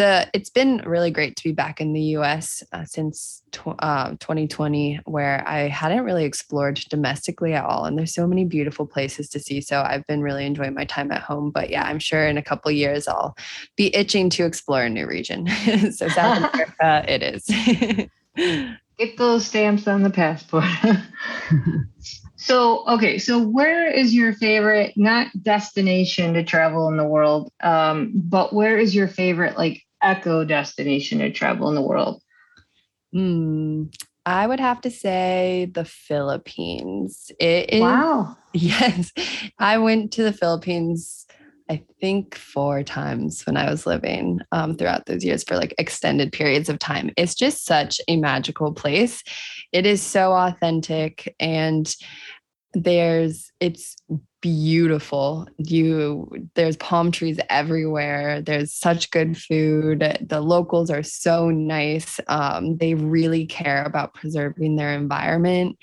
the 0.00 0.26
it's 0.32 0.48
been 0.48 0.78
really 0.86 1.10
great 1.10 1.36
to 1.36 1.44
be 1.44 1.52
back 1.52 1.78
in 1.78 1.92
the 1.92 2.00
US 2.16 2.62
uh, 2.72 2.86
since 2.86 3.42
tw- 3.52 3.78
uh, 3.80 4.12
2020 4.18 5.00
where 5.04 5.46
I 5.46 5.68
hadn't 5.68 6.04
really 6.04 6.24
explored 6.24 6.76
domestically 6.88 7.52
at 7.52 7.66
all 7.66 7.84
and 7.84 7.98
there's 7.98 8.14
so 8.14 8.26
many 8.26 8.46
beautiful 8.46 8.86
places 8.86 9.28
to 9.28 9.38
see 9.38 9.60
so 9.60 9.82
I've 9.82 10.06
been 10.06 10.22
really 10.22 10.46
enjoying 10.46 10.72
my 10.72 10.86
time 10.86 11.12
at 11.12 11.20
home 11.20 11.50
but 11.50 11.68
yeah 11.68 11.84
I'm 11.84 11.98
sure 11.98 12.26
in 12.26 12.38
a 12.38 12.42
couple 12.42 12.70
years 12.70 13.06
I'll 13.06 13.36
be 13.76 13.94
itching 13.94 14.30
to 14.30 14.46
explore 14.46 14.82
a 14.82 14.90
new 14.90 15.06
region. 15.06 15.46
So 15.90 16.08
South 16.08 16.38
America 16.54 17.04
it 17.06 17.22
is. 17.22 17.44
Get 18.98 19.16
those 19.18 19.46
stamps 19.46 19.86
on 19.86 20.02
the 20.02 20.10
passport. 20.10 20.64
So, 22.42 22.86
okay, 22.88 23.18
so 23.18 23.38
where 23.38 23.86
is 23.86 24.14
your 24.14 24.32
favorite, 24.32 24.94
not 24.96 25.26
destination 25.42 26.32
to 26.34 26.42
travel 26.42 26.88
in 26.88 26.96
the 26.96 27.04
world, 27.04 27.52
um, 27.62 28.12
but 28.14 28.54
where 28.54 28.78
is 28.78 28.94
your 28.94 29.08
favorite, 29.08 29.58
like, 29.58 29.82
eco 30.02 30.44
destination 30.44 31.18
to 31.18 31.30
travel 31.30 31.68
in 31.68 31.74
the 31.74 31.82
world? 31.82 32.22
Hmm. 33.12 33.84
I 34.26 34.46
would 34.46 34.60
have 34.60 34.80
to 34.82 34.90
say 34.90 35.70
the 35.72 35.84
Philippines. 35.84 37.30
It 37.40 37.72
is, 37.72 37.80
wow. 37.80 38.36
Yes. 38.52 39.12
I 39.58 39.78
went 39.78 40.12
to 40.12 40.22
the 40.22 40.32
Philippines, 40.32 41.26
I 41.68 41.82
think, 42.00 42.34
four 42.34 42.82
times 42.82 43.46
when 43.46 43.56
I 43.56 43.70
was 43.70 43.86
living 43.86 44.40
um, 44.52 44.76
throughout 44.76 45.06
those 45.06 45.24
years 45.24 45.44
for 45.44 45.56
like 45.56 45.74
extended 45.78 46.32
periods 46.32 46.68
of 46.68 46.78
time. 46.78 47.10
It's 47.16 47.34
just 47.34 47.64
such 47.64 48.00
a 48.08 48.16
magical 48.16 48.72
place. 48.72 49.22
It 49.72 49.86
is 49.86 50.02
so 50.02 50.32
authentic 50.32 51.34
and 51.40 51.94
there's 52.74 53.50
it's 53.60 53.96
beautiful. 54.40 55.46
You 55.58 56.48
there's 56.54 56.76
palm 56.76 57.12
trees 57.12 57.38
everywhere. 57.48 58.42
There's 58.42 58.72
such 58.72 59.10
good 59.10 59.36
food. 59.36 60.18
The 60.20 60.40
locals 60.40 60.90
are 60.90 61.02
so 61.02 61.50
nice. 61.50 62.20
Um, 62.28 62.76
they 62.76 62.94
really 62.94 63.46
care 63.46 63.84
about 63.84 64.14
preserving 64.14 64.76
their 64.76 64.92
environment. 64.94 65.78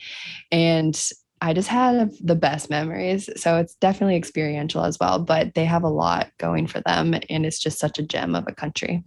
And 0.52 1.00
i 1.40 1.54
just 1.54 1.68
had 1.68 2.12
the 2.20 2.36
best 2.36 2.70
memories. 2.70 3.30
So 3.40 3.58
it's 3.58 3.76
definitely 3.76 4.16
experiential 4.16 4.84
as 4.84 4.98
well 5.00 5.20
but 5.20 5.54
they 5.54 5.66
have 5.66 5.84
a 5.84 5.90
lot 5.90 6.32
going 6.40 6.66
for 6.66 6.82
them 6.82 7.14
and 7.30 7.46
it's 7.46 7.60
just 7.60 7.80
such 7.80 8.00
a 8.00 8.04
gem 8.04 8.34
of 8.34 8.46
a 8.48 8.56
country. 8.56 9.04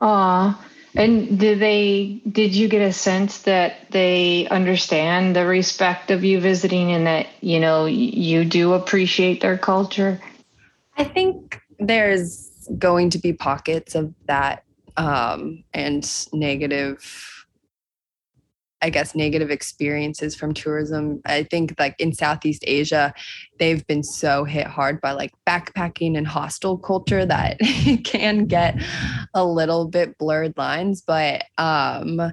Aw, 0.00 0.64
and 0.94 1.38
did 1.38 1.60
they 1.60 2.20
did 2.30 2.54
you 2.54 2.68
get 2.68 2.82
a 2.82 2.92
sense 2.92 3.42
that 3.42 3.90
they 3.90 4.48
understand 4.48 5.36
the 5.36 5.46
respect 5.46 6.10
of 6.10 6.24
you 6.24 6.40
visiting 6.40 6.92
and 6.92 7.06
that, 7.06 7.26
you 7.40 7.60
know, 7.60 7.86
you 7.86 8.44
do 8.44 8.72
appreciate 8.72 9.40
their 9.40 9.56
culture? 9.56 10.20
I 10.96 11.04
think 11.04 11.60
there's 11.78 12.50
going 12.78 13.10
to 13.10 13.18
be 13.18 13.32
pockets 13.32 13.94
of 13.94 14.12
that 14.26 14.64
um, 14.96 15.64
and 15.72 16.26
negative 16.32 17.39
I 18.82 18.90
guess, 18.90 19.14
negative 19.14 19.50
experiences 19.50 20.34
from 20.34 20.54
tourism. 20.54 21.20
I 21.26 21.42
think 21.44 21.74
like 21.78 21.96
in 21.98 22.14
Southeast 22.14 22.64
Asia, 22.66 23.12
they've 23.58 23.86
been 23.86 24.02
so 24.02 24.44
hit 24.44 24.66
hard 24.66 25.00
by 25.00 25.12
like 25.12 25.32
backpacking 25.46 26.16
and 26.16 26.26
hostel 26.26 26.78
culture 26.78 27.26
that 27.26 27.56
it 27.60 28.04
can 28.04 28.46
get 28.46 28.80
a 29.34 29.44
little 29.44 29.86
bit 29.86 30.16
blurred 30.18 30.56
lines. 30.56 31.02
But 31.02 31.44
um 31.58 32.32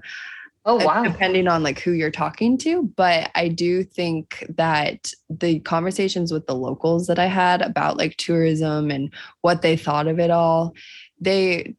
Oh 0.70 0.86
wow. 0.86 1.02
Depending 1.02 1.48
on 1.48 1.64
like 1.64 1.80
who 1.80 1.94
you're 1.94 2.12
talking 2.12 2.58
to. 2.58 2.84
But 2.98 3.32
I 3.36 3.48
do 3.48 3.86
think 3.86 4.46
that 4.58 5.14
the 5.30 5.60
conversations 5.62 6.34
with 6.34 6.46
the 6.46 6.56
locals 6.56 7.08
that 7.08 7.18
I 7.18 7.28
had 7.28 7.62
about 7.62 7.96
like 7.96 8.18
tourism 8.18 8.92
and 8.92 9.14
what 9.42 9.62
they 9.62 9.78
thought 9.78 10.08
of 10.08 10.20
it 10.20 10.30
all, 10.30 10.74
they 11.22 11.76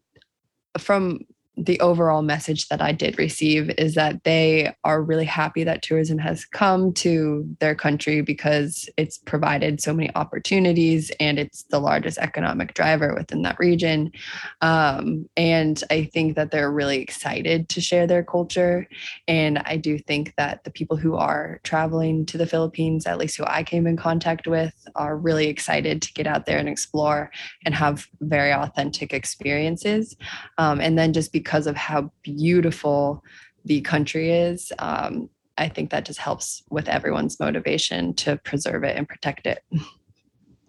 from 0.78 1.20
the 1.58 1.80
overall 1.80 2.22
message 2.22 2.68
that 2.68 2.80
I 2.80 2.92
did 2.92 3.18
receive 3.18 3.70
is 3.70 3.94
that 3.96 4.22
they 4.22 4.72
are 4.84 5.02
really 5.02 5.24
happy 5.24 5.64
that 5.64 5.82
tourism 5.82 6.18
has 6.18 6.44
come 6.44 6.92
to 6.94 7.44
their 7.58 7.74
country 7.74 8.20
because 8.20 8.88
it's 8.96 9.18
provided 9.18 9.80
so 9.80 9.92
many 9.92 10.14
opportunities 10.14 11.10
and 11.18 11.38
it's 11.38 11.64
the 11.64 11.80
largest 11.80 12.18
economic 12.18 12.74
driver 12.74 13.12
within 13.14 13.42
that 13.42 13.58
region. 13.58 14.12
Um, 14.60 15.28
and 15.36 15.82
I 15.90 16.04
think 16.04 16.36
that 16.36 16.52
they're 16.52 16.70
really 16.70 17.00
excited 17.02 17.68
to 17.70 17.80
share 17.80 18.06
their 18.06 18.22
culture. 18.22 18.86
And 19.26 19.58
I 19.58 19.76
do 19.76 19.98
think 19.98 20.34
that 20.36 20.62
the 20.62 20.70
people 20.70 20.96
who 20.96 21.16
are 21.16 21.60
traveling 21.64 22.24
to 22.26 22.38
the 22.38 22.46
Philippines, 22.46 23.04
at 23.06 23.18
least 23.18 23.36
who 23.36 23.44
I 23.46 23.64
came 23.64 23.86
in 23.86 23.96
contact 23.96 24.46
with, 24.46 24.74
are 24.94 25.16
really 25.16 25.48
excited 25.48 26.02
to 26.02 26.12
get 26.12 26.28
out 26.28 26.46
there 26.46 26.58
and 26.58 26.68
explore 26.68 27.32
and 27.64 27.74
have 27.74 28.06
very 28.20 28.52
authentic 28.52 29.12
experiences. 29.12 30.16
Um, 30.56 30.80
and 30.80 30.96
then 30.96 31.12
just 31.12 31.32
because 31.32 31.47
of 31.66 31.76
how 31.76 32.10
beautiful 32.22 33.22
the 33.64 33.80
country 33.80 34.30
is, 34.30 34.72
um, 34.78 35.28
I 35.56 35.68
think 35.68 35.90
that 35.90 36.04
just 36.04 36.18
helps 36.20 36.62
with 36.70 36.88
everyone's 36.88 37.38
motivation 37.40 38.14
to 38.14 38.36
preserve 38.36 38.84
it 38.84 38.96
and 38.96 39.08
protect 39.08 39.46
it. 39.46 39.62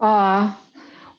Ah, 0.02 0.58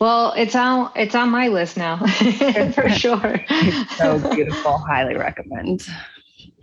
well, 0.01 0.33
it's 0.35 0.57
on 0.57 0.91
it's 0.97 1.15
on 1.15 1.29
my 1.29 1.49
list 1.49 1.77
now 1.77 1.99
for 2.73 2.89
sure. 2.89 3.45
It's 3.51 3.97
so 3.99 4.19
beautiful. 4.35 4.79
Highly 4.79 5.17
recommend. 5.17 5.87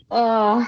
Uh, 0.09 0.65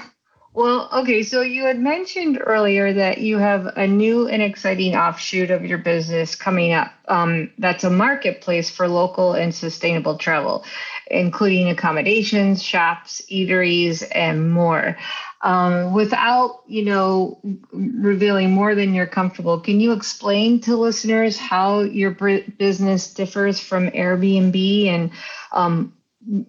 well, 0.52 0.88
okay. 0.92 1.24
So 1.24 1.42
you 1.42 1.64
had 1.64 1.80
mentioned 1.80 2.40
earlier 2.40 2.92
that 2.92 3.18
you 3.18 3.38
have 3.38 3.66
a 3.76 3.86
new 3.86 4.28
and 4.28 4.42
exciting 4.42 4.94
offshoot 4.94 5.50
of 5.50 5.64
your 5.64 5.78
business 5.78 6.36
coming 6.36 6.72
up. 6.72 6.92
Um, 7.08 7.50
that's 7.58 7.82
a 7.82 7.90
marketplace 7.90 8.70
for 8.70 8.86
local 8.86 9.32
and 9.32 9.52
sustainable 9.52 10.18
travel, 10.18 10.64
including 11.10 11.68
accommodations, 11.68 12.62
shops, 12.62 13.20
eateries, 13.30 14.06
and 14.14 14.50
more. 14.52 14.96
Um, 15.42 15.92
without, 15.94 16.62
you 16.66 16.84
know, 16.84 17.40
revealing 17.72 18.52
more 18.52 18.74
than 18.74 18.94
you're 18.94 19.06
comfortable, 19.06 19.60
can 19.60 19.80
you 19.80 19.92
explain 19.92 20.60
to 20.62 20.76
listeners 20.76 21.36
how 21.36 21.80
your 21.80 22.10
business 22.10 23.14
differs 23.14 23.58
from 23.58 23.90
Airbnb 23.90 24.86
and 24.86 25.10
um, 25.52 25.94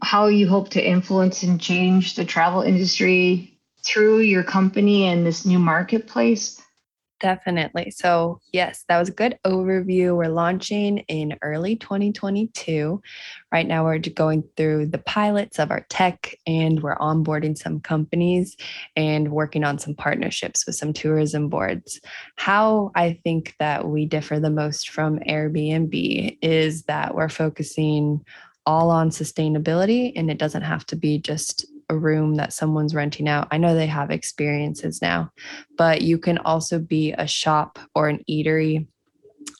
how 0.01 0.27
you 0.27 0.47
hope 0.47 0.69
to 0.69 0.85
influence 0.85 1.43
and 1.43 1.59
change 1.59 2.15
the 2.15 2.25
travel 2.25 2.61
industry 2.61 3.57
through 3.83 4.19
your 4.19 4.43
company 4.43 5.07
and 5.07 5.25
this 5.25 5.45
new 5.45 5.59
marketplace? 5.59 6.61
Definitely. 7.21 7.91
So, 7.91 8.39
yes, 8.51 8.83
that 8.89 8.97
was 8.97 9.09
a 9.09 9.13
good 9.13 9.37
overview. 9.45 10.17
We're 10.17 10.29
launching 10.29 10.99
in 11.07 11.37
early 11.43 11.75
2022. 11.75 12.99
Right 13.51 13.67
now, 13.67 13.83
we're 13.83 13.99
going 13.99 14.43
through 14.57 14.87
the 14.87 14.97
pilots 14.97 15.59
of 15.59 15.69
our 15.69 15.85
tech 15.87 16.35
and 16.47 16.81
we're 16.81 16.97
onboarding 16.97 17.55
some 17.55 17.79
companies 17.79 18.57
and 18.95 19.31
working 19.31 19.63
on 19.63 19.77
some 19.77 19.93
partnerships 19.93 20.65
with 20.65 20.75
some 20.75 20.93
tourism 20.93 21.47
boards. 21.47 22.01
How 22.37 22.91
I 22.95 23.19
think 23.23 23.53
that 23.59 23.87
we 23.87 24.07
differ 24.07 24.39
the 24.39 24.49
most 24.49 24.89
from 24.89 25.19
Airbnb 25.19 26.39
is 26.41 26.83
that 26.83 27.13
we're 27.13 27.29
focusing 27.29 28.25
all 28.65 28.89
on 28.89 29.09
sustainability 29.09 30.11
and 30.15 30.29
it 30.31 30.39
doesn't 30.39 30.61
have 30.63 30.85
to 30.87 30.95
be 30.95 31.19
just 31.19 31.65
a 31.91 31.97
room 31.97 32.35
that 32.35 32.53
someone's 32.53 32.95
renting 32.95 33.27
out. 33.27 33.47
I 33.51 33.57
know 33.57 33.75
they 33.75 33.87
have 33.87 34.09
experiences 34.09 35.01
now, 35.01 35.31
but 35.77 36.01
you 36.01 36.17
can 36.17 36.39
also 36.39 36.79
be 36.79 37.11
a 37.11 37.27
shop 37.27 37.77
or 37.93 38.07
an 38.07 38.23
eatery 38.29 38.87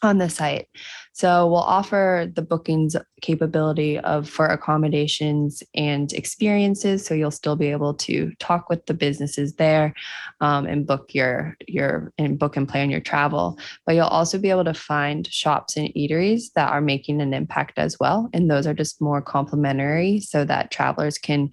on 0.01 0.17
the 0.17 0.29
site. 0.29 0.67
So 1.13 1.47
we'll 1.47 1.57
offer 1.57 2.31
the 2.33 2.41
bookings 2.41 2.95
capability 3.21 3.99
of 3.99 4.29
for 4.29 4.47
accommodations 4.47 5.61
and 5.75 6.11
experiences. 6.13 7.05
So 7.05 7.13
you'll 7.13 7.31
still 7.31 7.55
be 7.55 7.67
able 7.67 7.93
to 7.95 8.31
talk 8.39 8.69
with 8.69 8.85
the 8.85 8.93
businesses 8.93 9.55
there 9.55 9.93
um, 10.39 10.65
and 10.65 10.87
book 10.87 11.13
your 11.13 11.57
your 11.67 12.11
and 12.17 12.39
book 12.39 12.57
and 12.57 12.67
plan 12.67 12.89
your 12.89 13.01
travel. 13.01 13.59
But 13.85 13.95
you'll 13.95 14.05
also 14.05 14.39
be 14.39 14.49
able 14.49 14.65
to 14.65 14.73
find 14.73 15.27
shops 15.27 15.77
and 15.77 15.89
eateries 15.89 16.53
that 16.55 16.71
are 16.71 16.81
making 16.81 17.21
an 17.21 17.33
impact 17.33 17.77
as 17.77 17.99
well. 17.99 18.29
And 18.33 18.49
those 18.49 18.65
are 18.65 18.73
just 18.73 19.01
more 19.01 19.21
complementary 19.21 20.21
so 20.21 20.45
that 20.45 20.71
travelers 20.71 21.17
can 21.17 21.51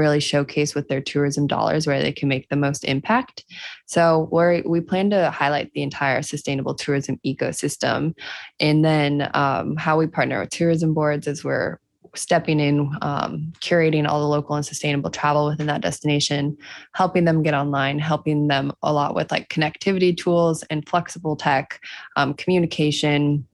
really 0.00 0.20
showcase 0.20 0.74
with 0.74 0.88
their 0.88 1.02
tourism 1.12 1.46
dollars 1.46 1.86
where 1.86 2.02
they 2.02 2.12
can 2.12 2.28
make 2.28 2.48
the 2.48 2.56
most 2.66 2.84
impact. 2.84 3.44
So 3.86 4.28
we 4.32 4.62
we 4.74 4.80
plan 4.80 5.10
to 5.10 5.30
highlight 5.30 5.72
the 5.72 5.82
entire 5.82 6.22
sustainable 6.22 6.74
tourism 6.74 7.20
ecosystem, 7.24 8.14
and 8.58 8.84
then 8.84 9.30
um, 9.34 9.76
how 9.76 9.94
we 9.98 10.06
partner 10.06 10.40
with 10.40 10.50
tourism 10.50 10.94
boards 10.94 11.28
as 11.28 11.44
we're 11.44 11.78
stepping 12.14 12.60
in, 12.60 12.90
um, 13.02 13.52
curating 13.60 14.08
all 14.08 14.20
the 14.20 14.26
local 14.26 14.56
and 14.56 14.66
sustainable 14.66 15.10
travel 15.10 15.46
within 15.46 15.66
that 15.66 15.82
destination, 15.82 16.56
helping 16.94 17.24
them 17.24 17.42
get 17.42 17.54
online, 17.54 17.98
helping 17.98 18.48
them 18.48 18.72
a 18.82 18.92
lot 18.92 19.14
with 19.14 19.30
like 19.30 19.48
connectivity 19.48 20.16
tools 20.16 20.64
and 20.70 20.88
flexible 20.88 21.36
tech, 21.36 21.80
um, 22.16 22.34
communication, 22.34 23.46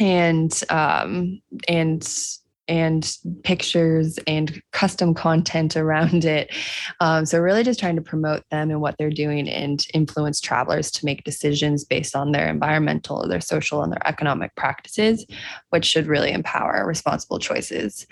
and 0.00 0.62
um, 0.70 1.40
and 1.68 2.02
and 2.68 3.16
pictures 3.42 4.18
and 4.26 4.60
custom 4.72 5.14
content 5.14 5.76
around 5.84 6.24
it. 6.24 6.54
Um, 7.00 7.26
so, 7.26 7.38
really 7.38 7.62
just 7.62 7.80
trying 7.80 7.96
to 7.96 8.02
promote 8.02 8.42
them 8.50 8.70
and 8.70 8.80
what 8.80 8.96
they're 8.98 9.10
doing 9.10 9.48
and 9.48 9.84
influence 9.92 10.40
travelers 10.40 10.90
to 10.92 11.04
make 11.04 11.24
decisions 11.24 11.84
based 11.84 12.16
on 12.16 12.32
their 12.32 12.48
environmental, 12.48 13.26
their 13.28 13.40
social, 13.40 13.82
and 13.82 13.92
their 13.92 14.06
economic 14.06 14.54
practices, 14.56 15.26
which 15.70 15.84
should 15.84 16.06
really 16.06 16.32
empower 16.32 16.86
responsible 16.86 17.38
choices. 17.38 18.06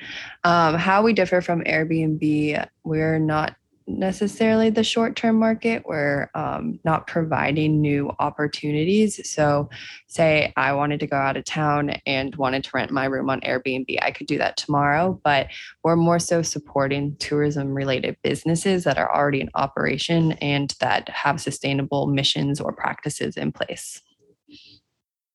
Um, 0.45 0.75
how 0.75 1.03
we 1.03 1.13
differ 1.13 1.41
from 1.41 1.63
Airbnb, 1.65 2.67
we're 2.85 3.19
not 3.19 3.57
necessarily 3.99 4.71
the 4.71 4.85
short 4.85 5.17
term 5.17 5.39
market. 5.39 5.85
We're 5.87 6.31
um, 6.35 6.81
not 6.85 7.07
providing 7.07 7.81
new 7.81 8.11
opportunities. 8.19 9.31
So, 9.31 9.69
say 10.07 10.53
I 10.57 10.73
wanted 10.73 11.01
to 11.01 11.07
go 11.07 11.17
out 11.17 11.37
of 11.37 11.45
town 11.45 11.91
and 12.07 12.35
wanted 12.37 12.65
to 12.65 12.71
rent 12.75 12.91
my 12.91 13.07
room 13.07 13.31
on 13.31 13.41
Airbnb, 13.41 13.99
I 14.03 14.11
could 14.11 14.27
do 14.27 14.39
that 14.39 14.57
tomorrow. 14.57 15.21
But 15.25 15.49
we're 15.83 15.97
more 15.97 16.19
so 16.19 16.43
supporting 16.43 17.17
tourism 17.17 17.73
related 17.75 18.17
businesses 18.23 18.85
that 18.85 18.99
are 18.99 19.15
already 19.15 19.41
in 19.41 19.51
operation 19.55 20.33
and 20.33 20.75
that 20.81 21.09
have 21.09 21.41
sustainable 21.41 22.07
missions 22.07 22.61
or 22.61 22.73
practices 22.73 23.37
in 23.37 23.53
place. 23.53 24.01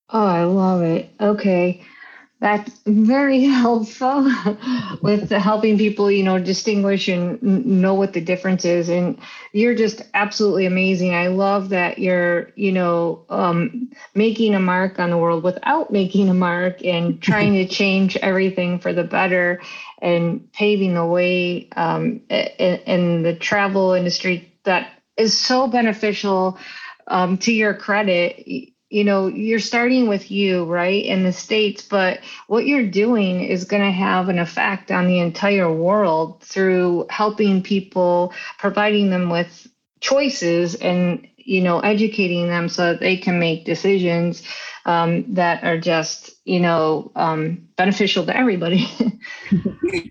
Oh, 0.10 0.26
I 0.26 0.44
love 0.44 0.82
it. 0.84 1.12
Okay. 1.20 1.84
That's 2.40 2.72
very 2.86 3.44
helpful 3.46 4.32
with 5.02 5.32
helping 5.32 5.78
people, 5.78 6.12
you 6.12 6.24
know, 6.24 6.38
distinguish 6.38 7.08
and 7.08 7.42
know 7.42 7.96
what 7.96 8.14
the 8.14 8.22
difference 8.22 8.64
is. 8.64 8.90
And 8.90 9.20
you're 9.54 9.74
just 9.74 10.04
absolutely 10.14 10.68
amazing. 10.68 11.16
I 11.16 11.28
love 11.28 11.70
that 11.70 11.98
you're, 11.98 12.52
you 12.56 12.72
know, 12.72 13.26
um, 13.30 13.90
making 14.14 14.54
a 14.54 14.60
mark 14.60 15.00
on 15.00 15.10
the 15.10 15.18
world 15.18 15.44
without 15.44 15.92
making 15.92 16.30
a 16.30 16.34
mark 16.34 16.84
and 16.86 17.22
trying 17.22 17.54
to 17.54 17.68
change 17.68 18.18
everything 18.18 18.80
for 18.80 18.94
the 18.94 19.04
better 19.04 19.60
and 20.00 20.52
paving 20.54 20.94
the 20.94 21.06
way 21.06 21.70
um, 21.76 22.22
in, 22.30 22.76
in 22.86 23.24
the 23.24 23.36
travel 23.36 23.94
industry 23.94 24.54
that 24.64 24.92
is 25.16 25.36
so 25.36 25.68
beneficial 25.68 26.60
um, 27.08 27.38
to 27.40 27.52
your 27.52 27.74
credit 27.74 28.74
you 28.90 29.04
know 29.04 29.28
you're 29.28 29.60
starting 29.60 30.08
with 30.08 30.32
you 30.32 30.66
right 30.66 31.06
in 31.06 31.24
the 31.24 31.34
states 31.34 31.82
but 31.82 32.20
what 32.48 32.66
you're 32.66 32.88
doing 32.88 33.44
is 33.44 33.66
going 33.66 33.84
to 33.84 33.92
have 33.92 34.30
an 34.30 34.40
effect 34.40 34.92
on 34.92 35.08
the 35.08 35.20
entire 35.20 35.72
world 35.72 36.42
through 36.42 37.06
helping 37.10 37.62
people 37.62 38.34
providing 38.58 39.10
them 39.10 39.30
with 39.30 39.68
choices 40.00 40.76
and 40.76 41.28
you 41.38 41.62
know 41.62 41.80
educating 41.80 42.48
them 42.48 42.70
so 42.70 42.92
that 42.94 43.00
they 43.00 43.18
can 43.18 43.40
make 43.40 43.66
decisions 43.66 44.44
um, 44.86 45.34
that 45.34 45.64
are 45.64 45.80
just 45.80 46.37
you 46.48 46.60
know 46.62 47.12
um, 47.16 47.68
beneficial 47.76 48.26
to 48.26 48.36
everybody. 48.36 48.86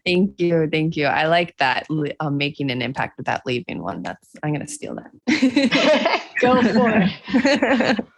Thank 0.05 0.39
you 0.39 0.69
thank 0.71 0.97
you. 0.97 1.07
I 1.07 1.27
like 1.27 1.57
that 1.57 1.89
um, 2.21 2.37
making 2.37 2.71
an 2.71 2.83
impact 2.83 3.17
with 3.17 3.25
that 3.27 3.43
leaving 3.47 3.83
one. 3.83 4.03
That's 4.03 4.29
i'm 4.43 4.53
going 4.53 4.65
to 4.65 4.71
steal 4.71 4.95
that. 4.97 6.23
Go 6.41 6.63
for 6.63 6.93
it. 6.93 7.11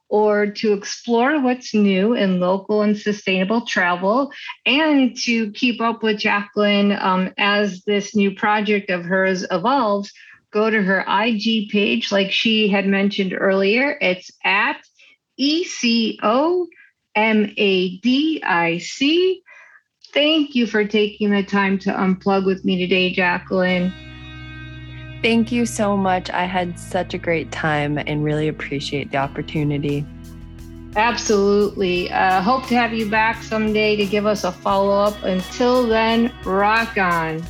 or 0.09 0.47
to 0.47 0.73
explore 0.73 1.39
what's 1.39 1.73
new 1.73 2.13
in 2.13 2.39
local 2.39 2.81
and 2.81 2.97
sustainable 2.97 3.65
travel 3.65 4.31
and 4.65 5.15
to 5.15 5.51
keep 5.51 5.79
up 5.79 6.01
with 6.01 6.17
Jaclyn 6.17 6.99
um, 7.01 7.31
as 7.37 7.83
this 7.83 8.15
new 8.15 8.35
project 8.35 8.89
of 8.89 9.05
hers 9.05 9.45
evolves, 9.51 10.11
go 10.51 10.69
to 10.69 10.81
her 10.81 11.05
IG 11.07 11.69
page, 11.69 12.11
like 12.11 12.31
she 12.31 12.67
had 12.67 12.87
mentioned 12.87 13.35
earlier. 13.37 13.97
It's 14.01 14.31
at 14.43 14.81
E 15.37 15.63
C 15.63 16.19
O 16.23 16.67
M 17.15 17.53
A 17.55 17.97
D 17.99 18.41
I 18.43 18.79
C. 18.79 19.43
Thank 20.11 20.55
you 20.55 20.65
for 20.65 20.85
taking 20.85 21.29
the 21.29 21.43
time 21.43 21.77
to 21.79 21.91
unplug 21.91 22.45
with 22.45 22.65
me 22.65 22.79
today, 22.79 23.13
Jaclyn. 23.13 24.08
Thank 25.21 25.51
you 25.51 25.65
so 25.65 25.97
much. 25.97 26.29
I 26.29 26.45
had 26.45 26.79
such 26.79 27.13
a 27.13 27.17
great 27.17 27.51
time 27.51 27.97
and 27.97 28.23
really 28.23 28.47
appreciate 28.47 29.11
the 29.11 29.17
opportunity. 29.17 30.05
Absolutely. 30.95 32.11
Uh, 32.11 32.41
hope 32.41 32.65
to 32.67 32.75
have 32.75 32.93
you 32.93 33.09
back 33.09 33.43
someday 33.43 33.95
to 33.95 34.05
give 34.05 34.25
us 34.25 34.43
a 34.43 34.51
follow 34.51 34.91
up. 34.91 35.21
Until 35.23 35.85
then, 35.85 36.33
rock 36.45 36.97
on. 36.97 37.43